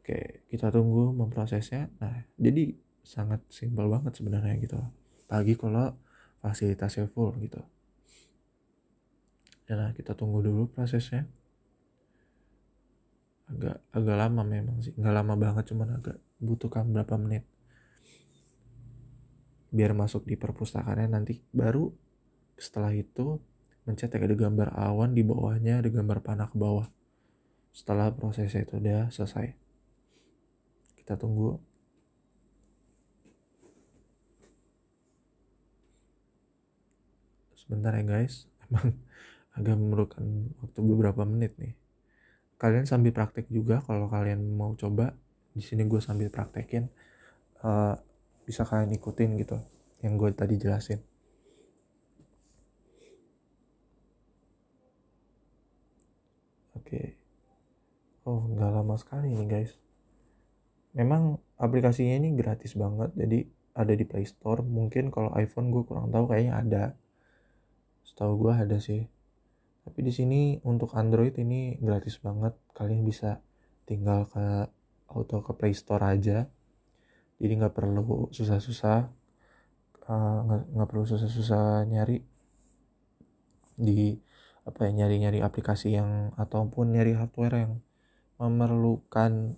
Oke, 0.00 0.46
kita 0.46 0.70
tunggu 0.70 1.10
memprosesnya. 1.10 1.90
Nah, 1.98 2.24
jadi 2.38 2.78
sangat 3.02 3.42
simpel 3.50 3.90
banget 3.90 4.14
sebenarnya 4.14 4.54
gitu. 4.62 4.78
Pagi 5.26 5.58
kalau 5.58 5.98
fasilitasnya 6.38 7.10
full 7.10 7.34
gitu. 7.42 7.58
Nah, 9.66 9.90
kita 9.98 10.14
tunggu 10.14 10.46
dulu 10.46 10.70
prosesnya. 10.70 11.26
Agak 13.46 13.78
agak 13.94 14.16
lama 14.18 14.42
memang 14.42 14.82
sih, 14.82 14.90
nggak 14.98 15.14
lama 15.22 15.34
banget, 15.38 15.70
cuman 15.70 16.02
agak 16.02 16.18
butuhkan 16.42 16.90
berapa 16.90 17.14
menit 17.14 17.46
biar 19.76 19.92
masuk 19.92 20.24
di 20.24 20.40
perpustakaannya 20.40 21.08
nanti 21.12 21.36
baru 21.52 21.92
setelah 22.56 22.96
itu 22.96 23.36
mencetak 23.84 24.24
ada 24.24 24.32
gambar 24.34 24.72
awan 24.72 25.12
di 25.12 25.22
bawahnya 25.22 25.84
ada 25.84 25.92
gambar 25.92 26.24
panah 26.24 26.48
ke 26.48 26.56
bawah. 26.56 26.88
Setelah 27.70 28.10
prosesnya 28.10 28.64
itu 28.64 28.80
udah 28.80 29.12
selesai. 29.12 29.52
Kita 30.96 31.14
tunggu. 31.20 31.60
Sebentar 37.54 37.92
ya 37.94 38.02
guys. 38.02 38.48
Emang 38.66 38.96
agak 39.54 39.76
memerlukan 39.76 40.24
waktu 40.64 40.80
beberapa 40.82 41.22
menit 41.28 41.54
nih. 41.60 41.76
Kalian 42.56 42.88
sambil 42.88 43.12
praktek 43.12 43.46
juga 43.52 43.84
kalau 43.84 44.08
kalian 44.08 44.40
mau 44.56 44.72
coba 44.74 45.12
di 45.52 45.60
sini 45.60 45.84
gue 45.84 46.00
sambil 46.00 46.32
praktekin. 46.32 46.88
Uh, 47.60 47.94
bisa 48.46 48.62
kalian 48.62 48.94
ikutin 48.94 49.34
gitu 49.42 49.58
yang 50.06 50.14
gue 50.14 50.30
tadi 50.30 50.54
jelasin. 50.54 51.02
Oke. 56.78 57.18
Oh 58.22 58.46
nggak 58.46 58.70
lama 58.70 58.94
sekali 58.94 59.34
nih 59.34 59.48
guys. 59.50 59.74
Memang 60.94 61.42
aplikasinya 61.58 62.22
ini 62.22 62.38
gratis 62.38 62.78
banget 62.78 63.10
jadi 63.18 63.50
ada 63.74 63.92
di 63.98 64.06
Play 64.06 64.24
Store. 64.24 64.62
Mungkin 64.62 65.10
kalau 65.10 65.34
iPhone 65.34 65.74
gue 65.74 65.82
kurang 65.82 66.14
tahu 66.14 66.30
kayaknya 66.30 66.54
ada. 66.54 66.84
Setahu 68.06 68.46
gue 68.46 68.54
ada 68.54 68.78
sih. 68.78 69.02
Tapi 69.82 69.98
di 70.06 70.14
sini 70.14 70.62
untuk 70.62 70.94
Android 70.94 71.34
ini 71.42 71.82
gratis 71.82 72.22
banget. 72.22 72.54
Kalian 72.70 73.02
bisa 73.02 73.42
tinggal 73.82 74.30
ke 74.30 74.70
auto 75.10 75.42
ke 75.42 75.52
Play 75.58 75.74
Store 75.74 76.06
aja 76.06 76.46
jadi 77.36 77.52
nggak 77.60 77.74
perlu 77.76 78.32
susah-susah 78.32 78.98
eh, 80.06 80.38
nggak 80.72 80.86
uh, 80.86 80.90
perlu 80.90 81.04
susah-susah 81.04 81.84
nyari 81.88 82.24
di 83.76 84.16
apa 84.66 84.88
ya 84.88 85.04
nyari-nyari 85.04 85.44
aplikasi 85.44 85.94
yang 85.94 86.34
ataupun 86.34 86.96
nyari 86.96 87.14
hardware 87.14 87.56
yang 87.68 87.72
memerlukan 88.40 89.54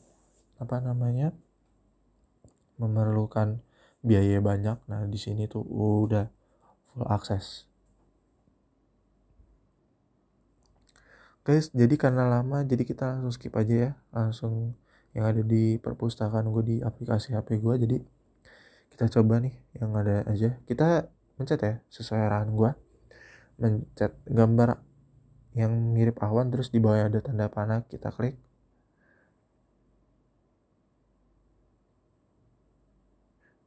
apa 0.59 0.77
namanya 0.83 1.33
memerlukan 2.79 3.63
biaya 4.03 4.39
banyak. 4.39 4.79
Nah 4.87 5.07
di 5.07 5.19
sini 5.19 5.51
tuh 5.51 5.65
udah 5.67 6.31
full 6.91 7.07
akses. 7.09 7.67
Guys 11.43 11.73
jadi 11.73 11.97
karena 11.97 12.29
lama 12.29 12.61
jadi 12.63 12.85
kita 12.85 13.19
langsung 13.19 13.33
skip 13.35 13.55
aja 13.57 13.75
ya. 13.75 13.93
Langsung 14.13 14.77
yang 15.17 15.25
ada 15.29 15.41
di 15.41 15.81
perpustakaan 15.81 16.49
gue 16.53 16.65
di 16.65 16.77
aplikasi 16.85 17.33
HP 17.33 17.59
gue 17.61 17.75
jadi 17.89 17.97
kita 18.99 19.15
coba 19.23 19.39
nih 19.39 19.55
yang 19.79 19.95
ada 19.95 20.27
aja. 20.27 20.59
Kita 20.67 21.07
mencet 21.39 21.63
ya 21.63 21.75
sesuai 21.87 22.19
arahan 22.19 22.51
gue 22.51 22.71
mencet 23.63 24.11
gambar 24.27 24.83
yang 25.55 25.71
mirip 25.95 26.19
awan 26.19 26.51
terus 26.51 26.75
di 26.75 26.83
bawah 26.83 27.07
ada 27.07 27.23
tanda 27.23 27.47
panah 27.47 27.87
kita 27.87 28.11
klik. 28.11 28.35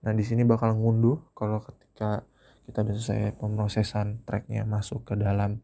Nah 0.04 0.12
di 0.12 0.24
sini 0.28 0.44
bakal 0.44 0.76
ngunduh 0.76 1.32
kalau 1.32 1.64
ketika 1.64 2.28
kita 2.68 2.84
udah 2.84 2.96
selesai 3.00 3.40
pemrosesan 3.40 4.28
tracknya 4.28 4.68
masuk 4.68 5.08
ke 5.08 5.16
dalam 5.16 5.64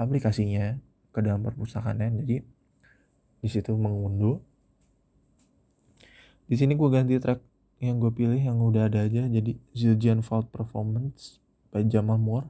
aplikasinya 0.00 0.80
ke 1.12 1.20
dalam 1.20 1.44
perpustakaannya. 1.44 2.24
Jadi 2.24 2.36
di 3.38 3.48
situ 3.52 3.76
mengunduh 3.76 4.47
di 6.48 6.56
sini 6.56 6.72
gue 6.72 6.88
ganti 6.88 7.20
track 7.20 7.44
yang 7.78 8.00
gue 8.02 8.10
pilih 8.10 8.40
yang 8.40 8.58
udah 8.58 8.88
ada 8.88 9.04
aja. 9.04 9.28
Jadi 9.28 9.54
Zildjian 9.76 10.24
Fault 10.24 10.50
Performance 10.50 11.38
by 11.70 11.84
Jamal 11.86 12.18
Moore. 12.18 12.48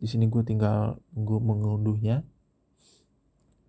Di 0.00 0.08
sini 0.08 0.26
gue 0.26 0.42
tinggal 0.42 0.98
gue 1.12 1.38
mengunduhnya. 1.38 2.24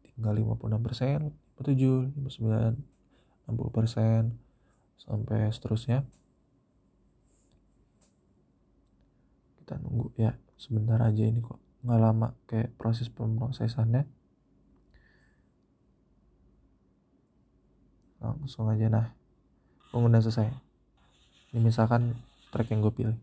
Tinggal 0.02 0.34
56 0.34 0.82
persen 0.82 1.20
57 1.60 2.16
59 2.16 3.52
60 3.52 3.76
persen 3.76 4.22
sampai 4.98 5.52
seterusnya. 5.52 6.08
Kita 9.62 9.76
nunggu 9.84 10.16
ya 10.16 10.40
sebentar 10.56 11.04
aja 11.04 11.22
ini 11.28 11.44
kok. 11.44 11.60
Nggak 11.84 12.00
lama 12.02 12.28
kayak 12.50 12.74
proses 12.80 13.12
pemrosesannya 13.12 14.17
langsung 18.22 18.70
aja 18.70 18.88
nah. 18.90 19.08
Pengguna 19.90 20.20
selesai. 20.20 20.52
Ini 21.56 21.60
misalkan 21.64 22.18
track 22.52 22.70
yang 22.72 22.84
gue 22.84 22.94
pilih. 22.94 23.18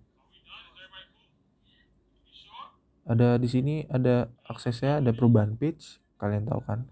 Ada 3.04 3.36
di 3.36 3.48
sini 3.52 3.74
ada 3.92 4.32
aksesnya 4.48 5.04
ada 5.04 5.12
perubahan 5.12 5.60
pitch 5.60 6.00
kalian 6.16 6.48
tahu 6.48 6.64
kan? 6.64 6.88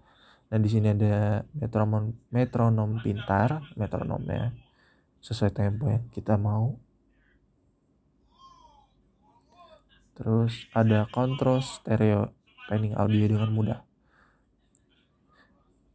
Dan 0.53 0.61
di 0.61 0.69
sini 0.69 0.93
ada 0.93 1.41
metronom 1.57 2.13
metronom 2.29 3.01
pintar 3.01 3.65
metronomnya. 3.73 4.53
Sesuai 5.23 5.49
tempo 5.49 5.89
yang 5.89 6.05
kita 6.13 6.37
mau. 6.37 6.77
Terus 10.13 10.69
ada 10.77 11.09
kontrol 11.09 11.65
stereo 11.65 12.29
panning 12.69 12.93
audio 12.93 13.25
dengan 13.33 13.49
mudah. 13.49 13.79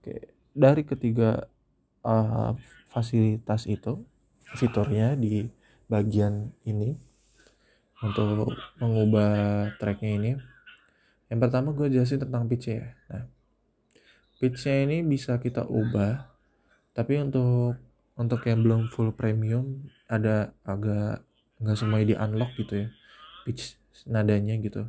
Oke 0.03 0.35
dari 0.59 0.83
ketiga 0.83 1.47
uh, 2.09 2.57
fasilitas 2.89 3.69
itu 3.69 4.01
fiturnya 4.57 5.13
di 5.13 5.45
bagian 5.93 6.57
ini 6.65 6.97
untuk 8.01 8.57
mengubah 8.81 9.69
tracknya 9.77 10.13
ini. 10.17 10.33
Yang 11.29 11.41
pertama 11.45 11.77
gue 11.77 11.93
jelasin 11.93 12.25
tentang 12.25 12.49
pitch 12.49 12.73
ya. 12.73 12.97
Nah 13.13 13.29
pitchnya 14.41 14.89
ini 14.89 15.05
bisa 15.05 15.37
kita 15.37 15.67
ubah 15.69 16.25
tapi 16.97 17.21
untuk 17.21 17.77
untuk 18.19 18.41
yang 18.47 18.63
belum 18.65 18.91
full 18.91 19.13
premium 19.15 19.87
ada 20.07 20.55
agak 20.63 21.27
nggak 21.59 21.77
semuanya 21.77 22.07
di 22.07 22.17
unlock 22.17 22.55
gitu 22.57 22.87
ya 22.87 22.89
pitch 23.45 23.77
nadanya 24.09 24.57
gitu. 24.63 24.89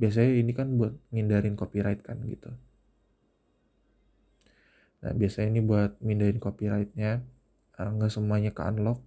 Biasanya 0.00 0.30
ini 0.40 0.52
kan 0.56 0.74
buat 0.74 0.96
ngindarin 1.12 1.54
copyright 1.54 2.02
kan 2.02 2.18
gitu 2.24 2.50
nah 5.04 5.12
biasanya 5.12 5.52
ini 5.52 5.60
buat 5.60 6.00
ngindarin 6.00 6.40
copyrightnya 6.40 7.20
uh, 7.78 7.90
nggak 7.92 8.12
semuanya 8.12 8.50
ke 8.54 8.62
unlock. 8.64 9.00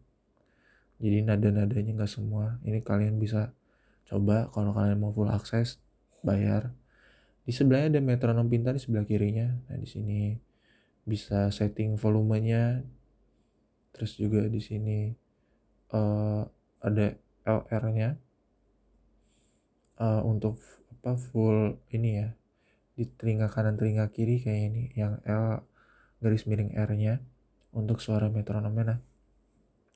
Jadi 0.97 1.17
nada-nadanya 1.25 1.91
nggak 2.03 2.11
semua. 2.11 2.57
Ini 2.65 2.81
kalian 2.81 3.21
bisa 3.21 3.53
coba 4.09 4.49
kalau 4.53 4.73
kalian 4.73 4.97
mau 4.97 5.13
full 5.13 5.29
akses 5.29 5.81
bayar. 6.25 6.73
Di 7.45 7.53
sebelahnya 7.55 7.97
ada 7.97 8.01
metronom 8.03 8.49
pintar 8.49 8.75
di 8.75 8.81
sebelah 8.81 9.05
kirinya. 9.05 9.49
Nah 9.69 9.77
di 9.77 9.87
sini 9.87 10.19
bisa 11.05 11.53
setting 11.53 11.95
volumenya. 11.97 12.81
Terus 13.93 14.17
juga 14.17 14.45
di 14.45 14.61
sini 14.61 15.09
uh, 15.93 16.45
ada 16.81 17.07
LR-nya 17.47 18.17
uh, 20.01 20.21
untuk 20.25 20.61
apa 20.97 21.17
full 21.17 21.77
ini 21.93 22.21
ya 22.21 22.29
di 22.97 23.05
telinga 23.05 23.47
kanan 23.47 23.77
telinga 23.77 24.09
kiri 24.09 24.41
kayak 24.41 24.61
ini 24.73 24.83
yang 24.97 25.21
L 25.25 25.61
garis 26.21 26.45
miring 26.49 26.73
R-nya 26.73 27.21
untuk 27.73 28.01
suara 28.01 28.29
metronomnya. 28.31 28.97
Nah 28.97 28.99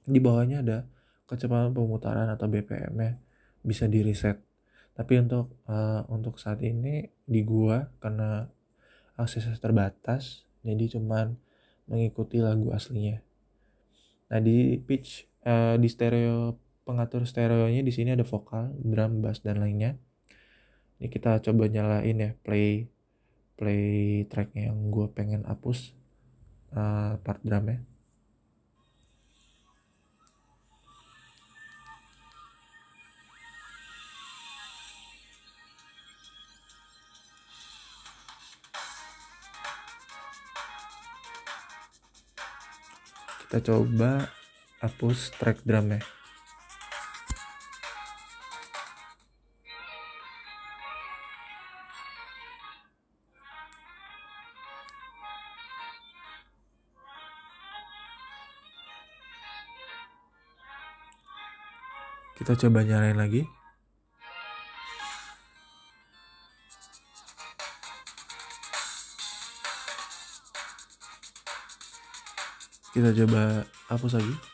di 0.05 0.19
bawahnya 0.21 0.61
ada 0.65 0.77
kecepatan 1.25 1.71
pemutaran 1.71 2.27
atau 2.29 2.49
BPM-nya 2.49 3.17
bisa 3.61 3.85
di 3.85 4.01
reset 4.01 4.41
tapi 4.91 5.17
untuk 5.17 5.55
uh, 5.71 6.03
untuk 6.11 6.35
saat 6.37 6.59
ini 6.61 7.07
di 7.23 7.41
gua 7.47 7.87
karena 8.03 8.45
aksesnya 9.15 9.55
terbatas 9.55 10.43
jadi 10.61 10.99
cuman 10.99 11.39
mengikuti 11.87 12.37
lagu 12.37 12.69
aslinya. 12.75 13.23
Nah 14.29 14.39
di 14.43 14.77
pitch 14.77 15.25
uh, 15.47 15.79
di 15.79 15.87
stereo 15.87 16.59
pengatur 16.85 17.23
stereonya 17.23 17.81
di 17.81 17.93
sini 17.93 18.13
ada 18.13 18.27
vokal 18.27 18.75
drum 18.77 19.23
bass 19.23 19.41
dan 19.41 19.63
lainnya. 19.63 19.95
Ini 21.01 21.09
kita 21.09 21.41
coba 21.41 21.65
nyalain 21.65 22.17
ya 22.21 22.31
play 22.45 22.85
play 23.57 24.21
track 24.29 24.53
yang 24.53 24.93
gue 24.93 25.09
pengen 25.09 25.49
hapus 25.49 25.97
uh, 26.75 27.19
part 27.21 27.39
drumnya 27.43 27.79
kita 43.51 43.67
coba 43.67 44.31
hapus 44.79 45.35
track 45.35 45.59
drumnya 45.67 45.99
kita 62.51 62.67
coba 62.67 62.83
nyalain 62.83 63.15
lagi. 63.15 63.47
Kita 72.91 73.15
coba 73.15 73.63
hapus 73.87 74.19
lagi 74.19 74.50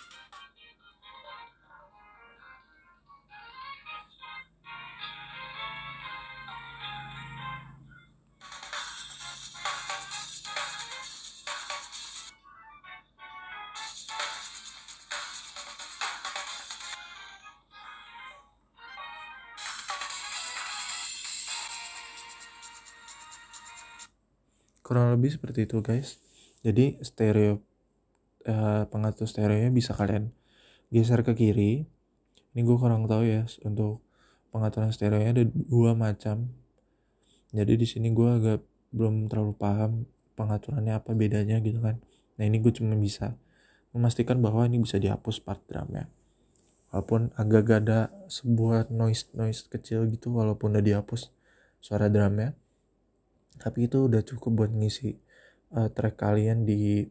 kurang 24.87 25.11
lebih 25.11 25.35
seperti 25.35 25.67
itu 25.67 25.83
guys. 25.83 26.23
Jadi 26.63 27.03
stereo 27.03 27.59
uh, 28.47 28.87
pengatur 28.87 29.27
stereonya 29.27 29.67
bisa 29.67 29.91
kalian 29.91 30.31
geser 30.87 31.27
ke 31.27 31.35
kiri. 31.35 31.83
Ini 32.55 32.63
gue 32.63 32.77
kurang 32.79 33.03
tahu 33.11 33.27
ya 33.27 33.43
untuk 33.67 33.99
pengaturan 34.55 34.95
stereonya 34.95 35.35
ada 35.35 35.43
dua 35.43 35.91
macam. 35.91 36.47
Jadi 37.51 37.73
di 37.75 37.83
sini 37.83 38.15
gue 38.15 38.29
agak 38.31 38.59
belum 38.95 39.27
terlalu 39.27 39.53
paham 39.59 39.91
pengaturannya 40.39 40.95
apa 40.95 41.11
bedanya 41.11 41.59
gitu 41.59 41.83
kan. 41.83 41.99
Nah 42.39 42.43
ini 42.47 42.63
gue 42.63 42.71
cuma 42.71 42.95
bisa 42.95 43.35
memastikan 43.91 44.39
bahwa 44.39 44.63
ini 44.63 44.79
bisa 44.79 44.95
dihapus 44.95 45.43
part 45.43 45.59
drumnya. 45.67 46.07
Walaupun 46.95 47.35
agak 47.35 47.83
ada 47.83 48.07
sebuah 48.31 48.87
noise 48.87 49.27
noise 49.35 49.67
kecil 49.67 50.07
gitu 50.07 50.31
walaupun 50.31 50.71
udah 50.71 50.83
dihapus 50.83 51.35
suara 51.83 52.07
drumnya 52.07 52.55
tapi 53.57 53.89
itu 53.89 54.05
udah 54.05 54.21
cukup 54.21 54.65
buat 54.65 54.71
ngisi 54.71 55.17
uh, 55.73 55.89
track 55.91 56.15
kalian 56.17 56.63
di 56.63 57.05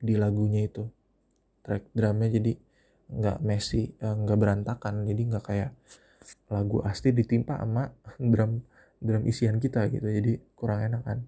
di 0.00 0.14
lagunya 0.16 0.64
itu. 0.68 0.84
Track 1.60 1.92
drumnya 1.92 2.28
jadi 2.32 2.52
nggak 3.10 3.38
messy 3.42 3.92
uh, 4.00 4.16
nggak 4.16 4.38
berantakan. 4.38 5.04
Jadi 5.08 5.22
nggak 5.28 5.44
kayak 5.44 5.70
lagu 6.52 6.84
asli 6.84 7.10
ditimpa 7.16 7.58
sama 7.58 7.90
drum 8.32 8.62
drum 9.00 9.22
isian 9.24 9.58
kita 9.58 9.88
gitu. 9.88 10.06
Jadi 10.06 10.40
kurang 10.54 10.86
enak 10.86 11.02
kan. 11.04 11.18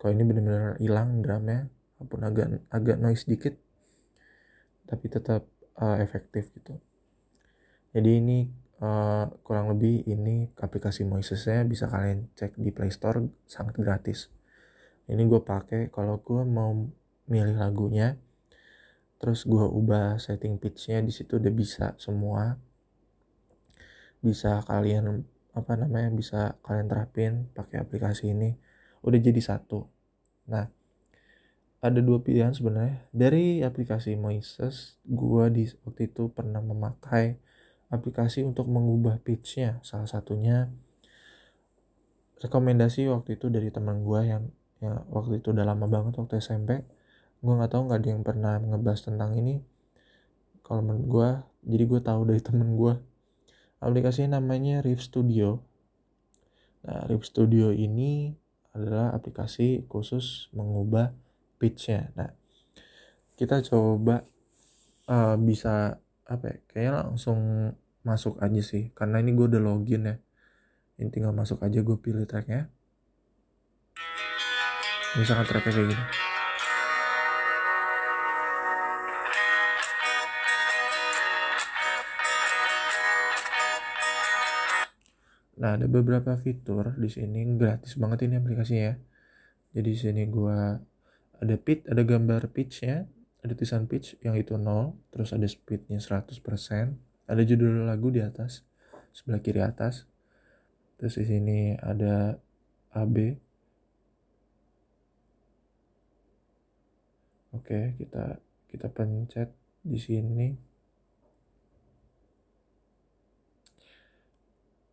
Kalau 0.00 0.10
ini 0.16 0.22
bener-bener 0.24 0.80
hilang 0.80 1.22
drumnya 1.22 1.68
walaupun 2.00 2.20
agak 2.24 2.46
agak 2.72 2.96
noise 2.96 3.28
dikit 3.28 3.54
tapi 4.88 5.06
tetap 5.06 5.46
uh, 5.78 5.96
efektif 6.02 6.50
gitu. 6.56 6.74
Jadi 7.94 8.10
ini 8.18 8.38
uh, 8.80 9.28
kurang 9.44 9.70
lebih 9.70 10.02
ini 10.08 10.50
aplikasi 10.56 11.04
Moises-nya 11.04 11.62
bisa 11.68 11.86
kalian 11.86 12.32
cek 12.34 12.56
di 12.56 12.72
Play 12.72 12.90
Store 12.90 13.20
sangat 13.44 13.76
gratis. 13.78 14.32
Ini 15.06 15.20
gue 15.26 15.40
pakai 15.42 15.92
kalau 15.92 16.18
gue 16.20 16.42
mau 16.46 16.74
milih 17.30 17.56
lagunya 17.56 18.18
terus 19.20 19.44
gue 19.44 19.60
ubah 19.60 20.16
setting 20.16 20.56
pitchnya 20.56 21.04
di 21.04 21.12
situ 21.12 21.36
udah 21.36 21.52
bisa 21.52 21.86
semua. 22.00 22.56
Bisa 24.20 24.64
kalian 24.64 25.24
apa 25.50 25.72
namanya 25.76 26.08
bisa 26.14 26.56
kalian 26.64 26.88
terapin 26.88 27.32
pakai 27.52 27.84
aplikasi 27.84 28.32
ini. 28.32 28.56
Udah 29.04 29.20
jadi 29.20 29.40
satu. 29.40 29.84
Nah 30.48 30.68
ada 31.80 32.00
dua 32.00 32.20
pilihan 32.20 32.52
sebenarnya. 32.52 33.08
Dari 33.12 33.64
aplikasi 33.64 34.16
Moises 34.16 35.00
gue 35.04 35.44
di 35.52 35.64
waktu 35.84 36.12
itu 36.12 36.28
pernah 36.32 36.60
memakai 36.60 37.40
aplikasi 37.90 38.46
untuk 38.46 38.70
mengubah 38.70 39.18
pitchnya. 39.20 39.82
Salah 39.82 40.06
satunya 40.06 40.70
rekomendasi 42.40 43.10
waktu 43.10 43.36
itu 43.36 43.52
dari 43.52 43.68
teman 43.68 44.00
gue 44.06 44.20
yang 44.24 44.48
yang 44.80 45.04
waktu 45.12 45.44
itu 45.44 45.52
udah 45.52 45.68
lama 45.68 45.84
banget 45.84 46.16
waktu 46.16 46.40
SMP 46.40 46.80
gue 47.40 47.52
nggak 47.52 47.72
tahu 47.72 47.88
nggak 47.88 48.00
ada 48.00 48.08
yang 48.08 48.22
pernah 48.24 48.54
ngebahas 48.60 49.00
tentang 49.04 49.36
ini. 49.36 49.60
Kalau 50.64 50.80
menurut 50.80 51.06
gue 51.08 51.28
jadi 51.76 51.84
gue 51.84 52.00
tahu 52.00 52.20
dari 52.30 52.40
temen 52.48 52.78
gue 52.78 52.94
aplikasi 53.80 54.28
namanya 54.28 54.84
Riff 54.84 55.04
Studio. 55.04 55.60
Nah 56.86 57.04
Riff 57.08 57.26
Studio 57.28 57.72
ini 57.72 58.32
adalah 58.70 59.10
aplikasi 59.12 59.84
khusus 59.90 60.48
mengubah 60.54 61.10
pitchnya. 61.58 62.12
Nah 62.14 62.30
kita 63.40 63.64
coba 63.64 64.22
uh, 65.08 65.36
bisa 65.40 65.96
apa 66.30 66.44
ya 66.46 66.56
kayaknya 66.70 66.92
langsung 67.10 67.38
masuk 68.06 68.38
aja 68.38 68.62
sih. 68.62 68.94
Karena 68.94 69.18
ini 69.18 69.34
gue 69.34 69.46
udah 69.50 69.60
login 69.60 70.06
ya. 70.06 70.16
Ini 71.02 71.10
tinggal 71.10 71.34
masuk 71.34 71.58
aja 71.66 71.82
gue 71.82 71.96
pilih 71.98 72.24
tracknya. 72.24 72.70
Misalkan 75.18 75.46
tracknya 75.50 75.72
kayak 75.74 75.88
gini. 75.90 76.04
Nah, 85.60 85.76
ada 85.76 85.84
beberapa 85.92 86.40
fitur 86.40 86.96
di 86.96 87.12
sini 87.12 87.44
gratis 87.60 87.92
banget 88.00 88.24
ini 88.24 88.40
aplikasinya 88.40 88.84
ya. 88.90 88.96
Jadi 89.76 89.88
di 89.92 89.98
sini 90.00 90.22
gua 90.24 90.80
ada 91.36 91.56
pitch, 91.60 91.84
ada 91.84 92.00
gambar 92.00 92.48
pitchnya, 92.48 93.04
ada 93.40 93.52
tulisan 93.56 93.88
pitch 93.88 94.20
yang 94.20 94.36
itu 94.36 94.56
0, 94.56 94.96
terus 95.12 95.32
ada 95.32 95.48
speednya 95.48 95.96
100%, 95.96 96.40
ada 97.26 97.42
judul 97.44 97.88
lagu 97.88 98.12
di 98.12 98.20
atas, 98.20 98.64
sebelah 99.16 99.40
kiri 99.40 99.64
atas. 99.64 100.04
Terus 101.00 101.16
di 101.16 101.24
sini 101.24 101.60
ada 101.80 102.36
AB. 102.92 103.16
Oke, 107.56 107.96
kita 107.96 108.36
kita 108.68 108.86
pencet 108.92 109.48
di 109.80 109.96
sini. 109.96 110.70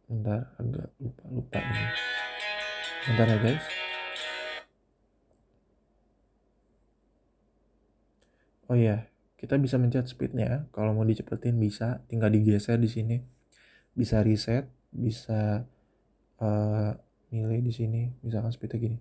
bentar 0.07 0.55
agak 0.55 0.87
lupa 1.03 1.23
lupa 1.27 1.59
ini 1.59 1.85
bentar 3.11 3.27
ya 3.27 3.37
guys 3.43 3.86
oh 8.67 8.77
iya 8.77 9.07
kita 9.37 9.53
bisa 9.61 9.77
mencet 9.77 10.09
speednya. 10.09 10.65
Kalau 10.73 10.97
mau 10.97 11.05
dicepetin 11.05 11.61
bisa. 11.61 12.01
Tinggal 12.09 12.33
digeser 12.33 12.81
di 12.81 12.89
sini. 12.89 13.17
Bisa 13.93 14.25
reset 14.25 14.65
bisa 14.89 15.61
uh, 16.41 16.91
milih 17.29 17.61
di 17.61 17.73
sini. 17.73 18.01
Misalkan 18.25 18.49
speednya 18.49 18.81
gini 18.81 18.97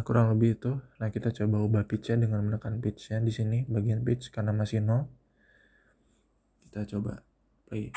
Nah, 0.00 0.08
kurang 0.08 0.32
lebih 0.32 0.56
itu. 0.56 0.80
Nah, 0.96 1.12
kita 1.12 1.28
coba 1.28 1.60
ubah 1.60 1.84
pitch-nya 1.84 2.24
dengan 2.24 2.40
menekan 2.40 2.80
pitch-nya 2.80 3.20
di 3.20 3.28
sini 3.28 3.68
bagian 3.68 4.00
pitch 4.00 4.32
karena 4.32 4.48
masih 4.48 4.80
nol. 4.80 5.04
Kita 6.64 6.88
coba 6.88 7.20
play. 7.68 7.92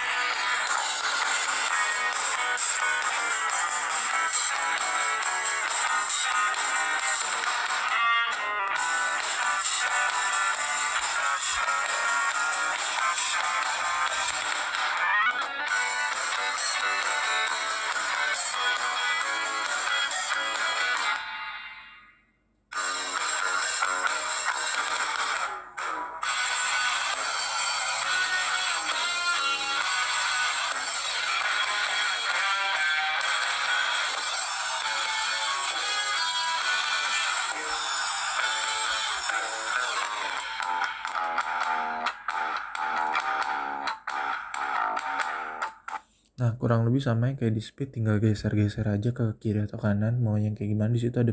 Nah, 46.44 46.60
kurang 46.60 46.84
lebih 46.84 47.00
sama 47.00 47.32
yang 47.32 47.40
kayak 47.40 47.56
di 47.56 47.64
speed 47.64 47.96
tinggal 47.96 48.20
geser-geser 48.20 48.84
aja 48.84 49.16
ke 49.16 49.40
kiri 49.40 49.64
atau 49.64 49.80
kanan 49.80 50.20
mau 50.20 50.36
yang 50.36 50.60
kayak 50.60 50.76
gimana 50.76 50.92
di 50.92 51.00
situ 51.00 51.16
ada 51.16 51.32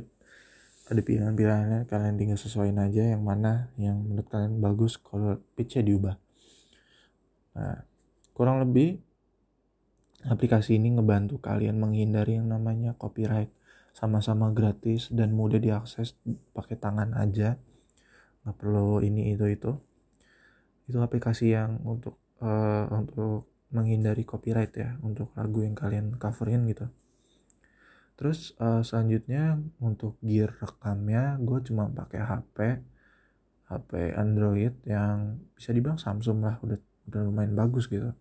ada 0.86 1.00
pilihan-pilihannya 1.02 1.90
kalian 1.90 2.14
tinggal 2.14 2.38
sesuaiin 2.38 2.78
aja 2.78 3.18
yang 3.18 3.26
mana 3.26 3.74
yang 3.74 3.98
menurut 3.98 4.30
kalian 4.30 4.62
bagus 4.62 5.02
kalau 5.02 5.42
pitchnya 5.58 5.82
diubah. 5.82 6.14
Nah, 7.58 7.82
kurang 8.38 8.62
lebih 8.62 9.02
aplikasi 10.30 10.78
ini 10.78 10.94
ngebantu 10.94 11.42
kalian 11.42 11.82
menghindari 11.82 12.38
yang 12.38 12.46
namanya 12.46 12.94
copyright 12.94 13.50
sama-sama 13.90 14.54
gratis 14.54 15.10
dan 15.10 15.34
mudah 15.34 15.58
diakses 15.58 16.14
pakai 16.54 16.78
tangan 16.78 17.18
aja 17.18 17.58
nggak 18.46 18.56
perlu 18.62 19.02
ini 19.02 19.34
itu 19.34 19.42
itu 19.50 19.74
itu 20.86 20.98
aplikasi 21.02 21.50
yang 21.50 21.82
untuk 21.82 22.14
uh, 22.38 22.86
untuk 22.94 23.49
menghindari 23.70 24.26
copyright 24.26 24.74
ya 24.74 24.98
untuk 25.02 25.30
lagu 25.38 25.62
yang 25.62 25.78
kalian 25.78 26.18
coverin 26.18 26.66
gitu. 26.66 26.90
Terus 28.18 28.52
uh, 28.60 28.84
selanjutnya 28.84 29.56
untuk 29.80 30.20
gear 30.20 30.52
rekamnya 30.60 31.40
gue 31.40 31.58
cuma 31.64 31.88
pakai 31.88 32.20
HP 32.20 32.58
HP 33.70 33.90
Android 34.18 34.74
yang 34.84 35.40
bisa 35.54 35.70
dibilang 35.70 35.96
Samsung 35.96 36.42
lah 36.42 36.58
udah 36.60 36.78
udah 37.08 37.20
lumayan 37.24 37.54
bagus 37.56 37.86
gitu. 37.86 38.12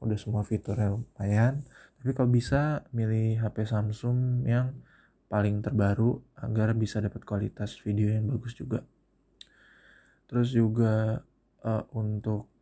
Udah 0.00 0.16
semua 0.16 0.46
fiturnya 0.46 0.94
lumayan 0.94 1.66
tapi 2.00 2.10
kalau 2.14 2.30
bisa 2.30 2.86
milih 2.94 3.42
HP 3.42 3.66
Samsung 3.66 4.46
yang 4.46 4.78
paling 5.26 5.58
terbaru 5.58 6.22
agar 6.38 6.70
bisa 6.78 7.02
dapat 7.02 7.26
kualitas 7.26 7.74
video 7.82 8.14
yang 8.14 8.30
bagus 8.30 8.54
juga. 8.54 8.86
Terus 10.30 10.54
juga 10.54 11.22
uh, 11.66 11.84
untuk 11.98 12.55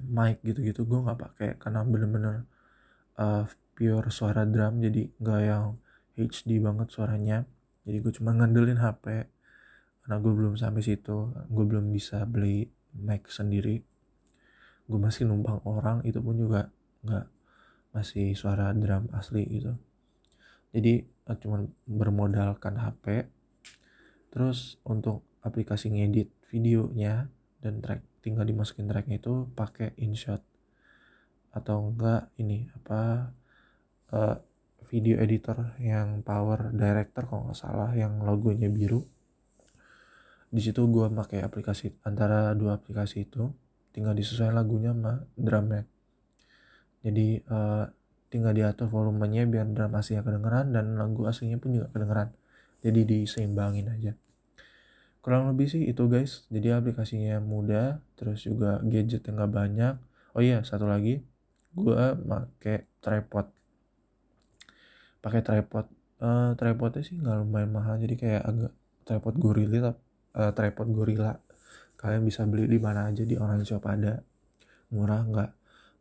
mic 0.00 0.40
gitu-gitu 0.46 0.88
gue 0.88 0.98
nggak 1.04 1.18
pakai 1.18 1.50
karena 1.60 1.84
bener-bener 1.84 2.48
uh, 3.18 3.44
pure 3.76 4.08
suara 4.12 4.44
drum 4.44 4.80
jadi 4.80 5.08
nggak 5.18 5.40
yang 5.42 5.76
HD 6.16 6.60
banget 6.60 6.92
suaranya. 6.92 7.48
Jadi 7.82 7.96
gue 7.98 8.12
cuma 8.14 8.36
ngandelin 8.36 8.78
HP 8.78 9.26
karena 10.02 10.16
gue 10.18 10.32
belum 10.34 10.54
sampai 10.58 10.82
situ 10.82 11.32
gue 11.32 11.64
belum 11.64 11.90
bisa 11.90 12.22
beli 12.28 12.68
mic 12.94 13.26
sendiri. 13.32 13.80
Gue 14.86 14.98
masih 15.00 15.24
numpang 15.24 15.64
orang 15.64 16.04
itu 16.04 16.20
pun 16.20 16.36
juga 16.36 16.68
nggak 17.02 17.26
masih 17.96 18.36
suara 18.36 18.70
drum 18.76 19.08
asli 19.16 19.48
gitu. 19.48 19.72
Jadi 20.72 21.04
uh, 21.28 21.36
cuma 21.40 21.64
bermodalkan 21.88 22.76
HP 22.76 23.28
terus 24.32 24.80
untuk 24.88 25.24
aplikasi 25.44 25.92
ngedit 25.92 26.32
videonya 26.48 27.28
dan 27.60 27.84
track 27.84 28.11
tinggal 28.22 28.46
dimasukin 28.46 28.86
tracknya 28.86 29.18
itu 29.18 29.50
pakai 29.52 29.92
InShot. 29.98 30.40
Atau 31.52 31.92
enggak 31.92 32.30
ini 32.38 32.70
apa 32.72 33.28
uh, 34.14 34.36
video 34.88 35.18
editor 35.20 35.76
yang 35.82 36.22
Power 36.22 36.70
Director 36.72 37.26
kalau 37.26 37.50
nggak 37.50 37.58
salah 37.58 37.90
yang 37.92 38.22
logonya 38.22 38.70
biru. 38.70 39.02
Di 40.52 40.60
situ 40.62 40.84
gue 40.86 41.06
pakai 41.12 41.42
aplikasi 41.42 41.92
antara 42.06 42.54
dua 42.54 42.78
aplikasi 42.78 43.26
itu 43.26 43.50
tinggal 43.92 44.16
disesuaikan 44.16 44.56
lagunya 44.56 44.94
sama 44.94 45.24
drumnya. 45.36 45.84
Jadi 47.02 47.42
uh, 47.50 47.84
tinggal 48.32 48.56
diatur 48.56 48.88
volumenya 48.88 49.44
biar 49.44 49.68
drum 49.68 49.92
aslinya 49.92 50.24
kedengeran 50.24 50.72
dan 50.72 50.96
lagu 50.96 51.26
aslinya 51.28 51.60
pun 51.60 51.76
juga 51.76 51.92
kedengeran. 51.92 52.32
Jadi 52.80 53.00
diseimbangin 53.04 53.88
aja 53.92 54.12
kurang 55.22 55.48
lebih 55.54 55.70
sih 55.70 55.86
itu 55.86 56.10
guys. 56.10 56.44
Jadi 56.50 56.74
aplikasinya 56.74 57.38
mudah 57.38 58.02
terus 58.18 58.42
juga 58.42 58.82
gadget 58.82 59.22
yang 59.30 59.38
gak 59.40 59.54
banyak. 59.54 59.94
Oh 60.34 60.42
iya 60.42 60.60
satu 60.66 60.84
lagi. 60.90 61.22
Gue 61.72 61.96
pakai 62.26 62.84
tripod. 63.00 63.46
Pakai 65.22 65.40
tripod. 65.40 65.86
Uh, 66.22 66.54
tripodnya 66.54 67.02
sih 67.02 67.18
nggak 67.18 67.42
lumayan 67.42 67.74
mahal 67.74 67.98
jadi 67.98 68.14
kayak 68.14 68.42
agak 68.46 68.72
tripod 69.02 69.34
gorilla 69.42 69.98
uh, 70.38 70.52
tripod 70.54 70.88
gorilla. 70.94 71.38
Kalian 71.98 72.22
bisa 72.22 72.46
beli 72.46 72.70
di 72.70 72.78
mana 72.78 73.10
aja 73.10 73.26
di 73.26 73.34
online 73.34 73.66
shop 73.66 73.82
ada. 73.90 74.22
Murah 74.94 75.26
nggak 75.26 75.50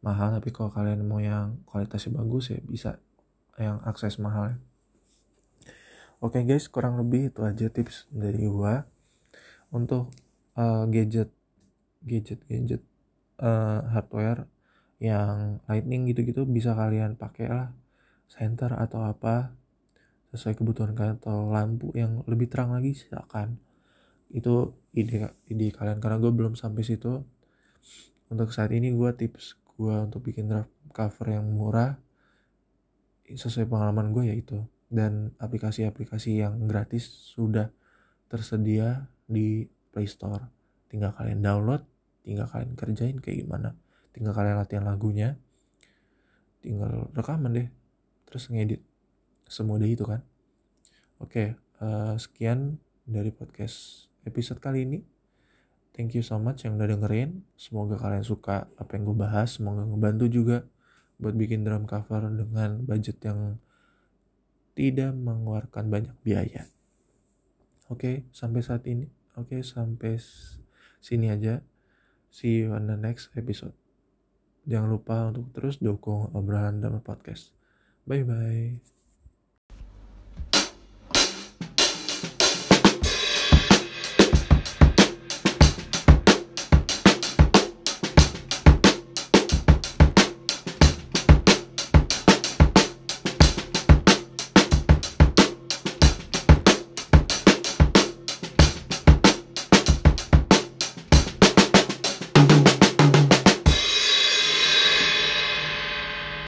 mahal 0.06 0.38
tapi 0.38 0.50
kalau 0.50 0.70
kalian 0.74 1.06
mau 1.06 1.22
yang 1.22 1.62
kualitasnya 1.70 2.18
bagus 2.18 2.54
ya 2.54 2.60
bisa 2.62 2.98
yang 3.58 3.82
akses 3.86 4.18
mahal 4.18 4.54
ya. 4.54 4.58
Oke 6.22 6.38
okay 6.38 6.44
guys 6.46 6.70
kurang 6.70 7.02
lebih 7.02 7.34
itu 7.34 7.42
aja 7.42 7.66
tips 7.70 8.06
dari 8.14 8.46
gua 8.46 8.86
untuk 9.72 10.12
uh, 10.60 10.86
gadget 10.88 11.32
gadget 12.04 12.44
gadget 12.46 12.84
uh, 13.40 13.84
hardware 13.92 14.46
yang 15.02 15.58
lightning 15.66 16.06
gitu-gitu 16.06 16.46
bisa 16.46 16.78
kalian 16.78 17.18
pakai 17.18 17.50
lah 17.50 17.74
center 18.30 18.72
atau 18.78 19.04
apa 19.04 19.52
sesuai 20.32 20.56
kebutuhan 20.56 20.96
kalian 20.96 21.20
atau 21.20 21.52
lampu 21.52 21.92
yang 21.92 22.24
lebih 22.24 22.48
terang 22.48 22.72
lagi 22.72 22.96
silakan. 22.96 23.60
Itu 24.32 24.80
ide 24.96 25.36
ide 25.52 25.76
kalian 25.76 26.00
karena 26.00 26.18
gue 26.24 26.32
belum 26.32 26.56
sampai 26.56 26.88
situ. 26.88 27.20
Untuk 28.32 28.56
saat 28.56 28.72
ini 28.72 28.96
gue 28.96 29.12
tips 29.12 29.60
gue 29.76 29.96
untuk 30.08 30.24
bikin 30.24 30.48
draft 30.48 30.72
cover 30.96 31.36
yang 31.36 31.52
murah 31.52 32.00
sesuai 33.28 33.68
pengalaman 33.68 34.16
gue 34.16 34.32
yaitu. 34.32 34.64
Dan 34.88 35.36
aplikasi-aplikasi 35.36 36.40
yang 36.40 36.64
gratis 36.68 37.08
sudah 37.36 37.72
tersedia 38.32 39.12
di 39.32 39.66
Play 39.96 40.06
Store. 40.06 40.44
Tinggal 40.92 41.16
kalian 41.16 41.40
download 41.40 41.88
tinggal 42.22 42.48
kalian 42.50 42.78
kerjain 42.78 43.18
kayak 43.18 43.46
gimana. 43.46 43.74
Tinggal 44.14 44.34
kalian 44.36 44.58
latihan 44.62 44.86
lagunya 44.86 45.40
tinggal 46.62 47.10
rekaman 47.18 47.52
deh 47.58 47.68
terus 48.30 48.48
ngedit. 48.54 48.82
Semudah 49.50 49.90
itu 49.90 50.06
kan. 50.06 50.22
Oke 51.18 51.58
uh, 51.82 52.16
sekian 52.16 52.78
dari 53.04 53.34
podcast 53.34 54.08
episode 54.24 54.62
kali 54.62 54.86
ini. 54.86 55.00
Thank 55.92 56.16
you 56.16 56.24
so 56.24 56.40
much 56.40 56.64
yang 56.64 56.80
udah 56.80 56.88
dengerin. 56.88 57.44
Semoga 57.60 58.00
kalian 58.00 58.24
suka 58.24 58.72
apa 58.80 58.96
yang 58.96 59.12
gue 59.12 59.18
bahas. 59.18 59.60
Semoga 59.60 59.84
ngebantu 59.84 60.32
juga 60.32 60.64
buat 61.20 61.36
bikin 61.36 61.68
drum 61.68 61.84
cover 61.84 62.32
dengan 62.32 62.82
budget 62.88 63.20
yang 63.28 63.60
tidak 64.74 65.12
mengeluarkan 65.12 65.92
banyak 65.92 66.16
biaya. 66.24 66.72
Oke 67.92 68.24
sampai 68.32 68.64
saat 68.64 68.88
ini 68.88 69.21
oke 69.36 69.62
sampai 69.64 70.18
sini 71.02 71.32
aja. 71.32 71.64
See 72.32 72.64
you 72.64 72.72
on 72.72 72.88
the 72.88 72.96
next 72.96 73.36
episode. 73.36 73.76
Jangan 74.64 74.90
lupa 74.94 75.34
untuk 75.34 75.52
terus 75.52 75.82
dukung 75.82 76.32
obrolan 76.32 76.80
dalam 76.80 77.04
podcast. 77.04 77.52
Bye 78.08 78.24
bye. 78.24 79.01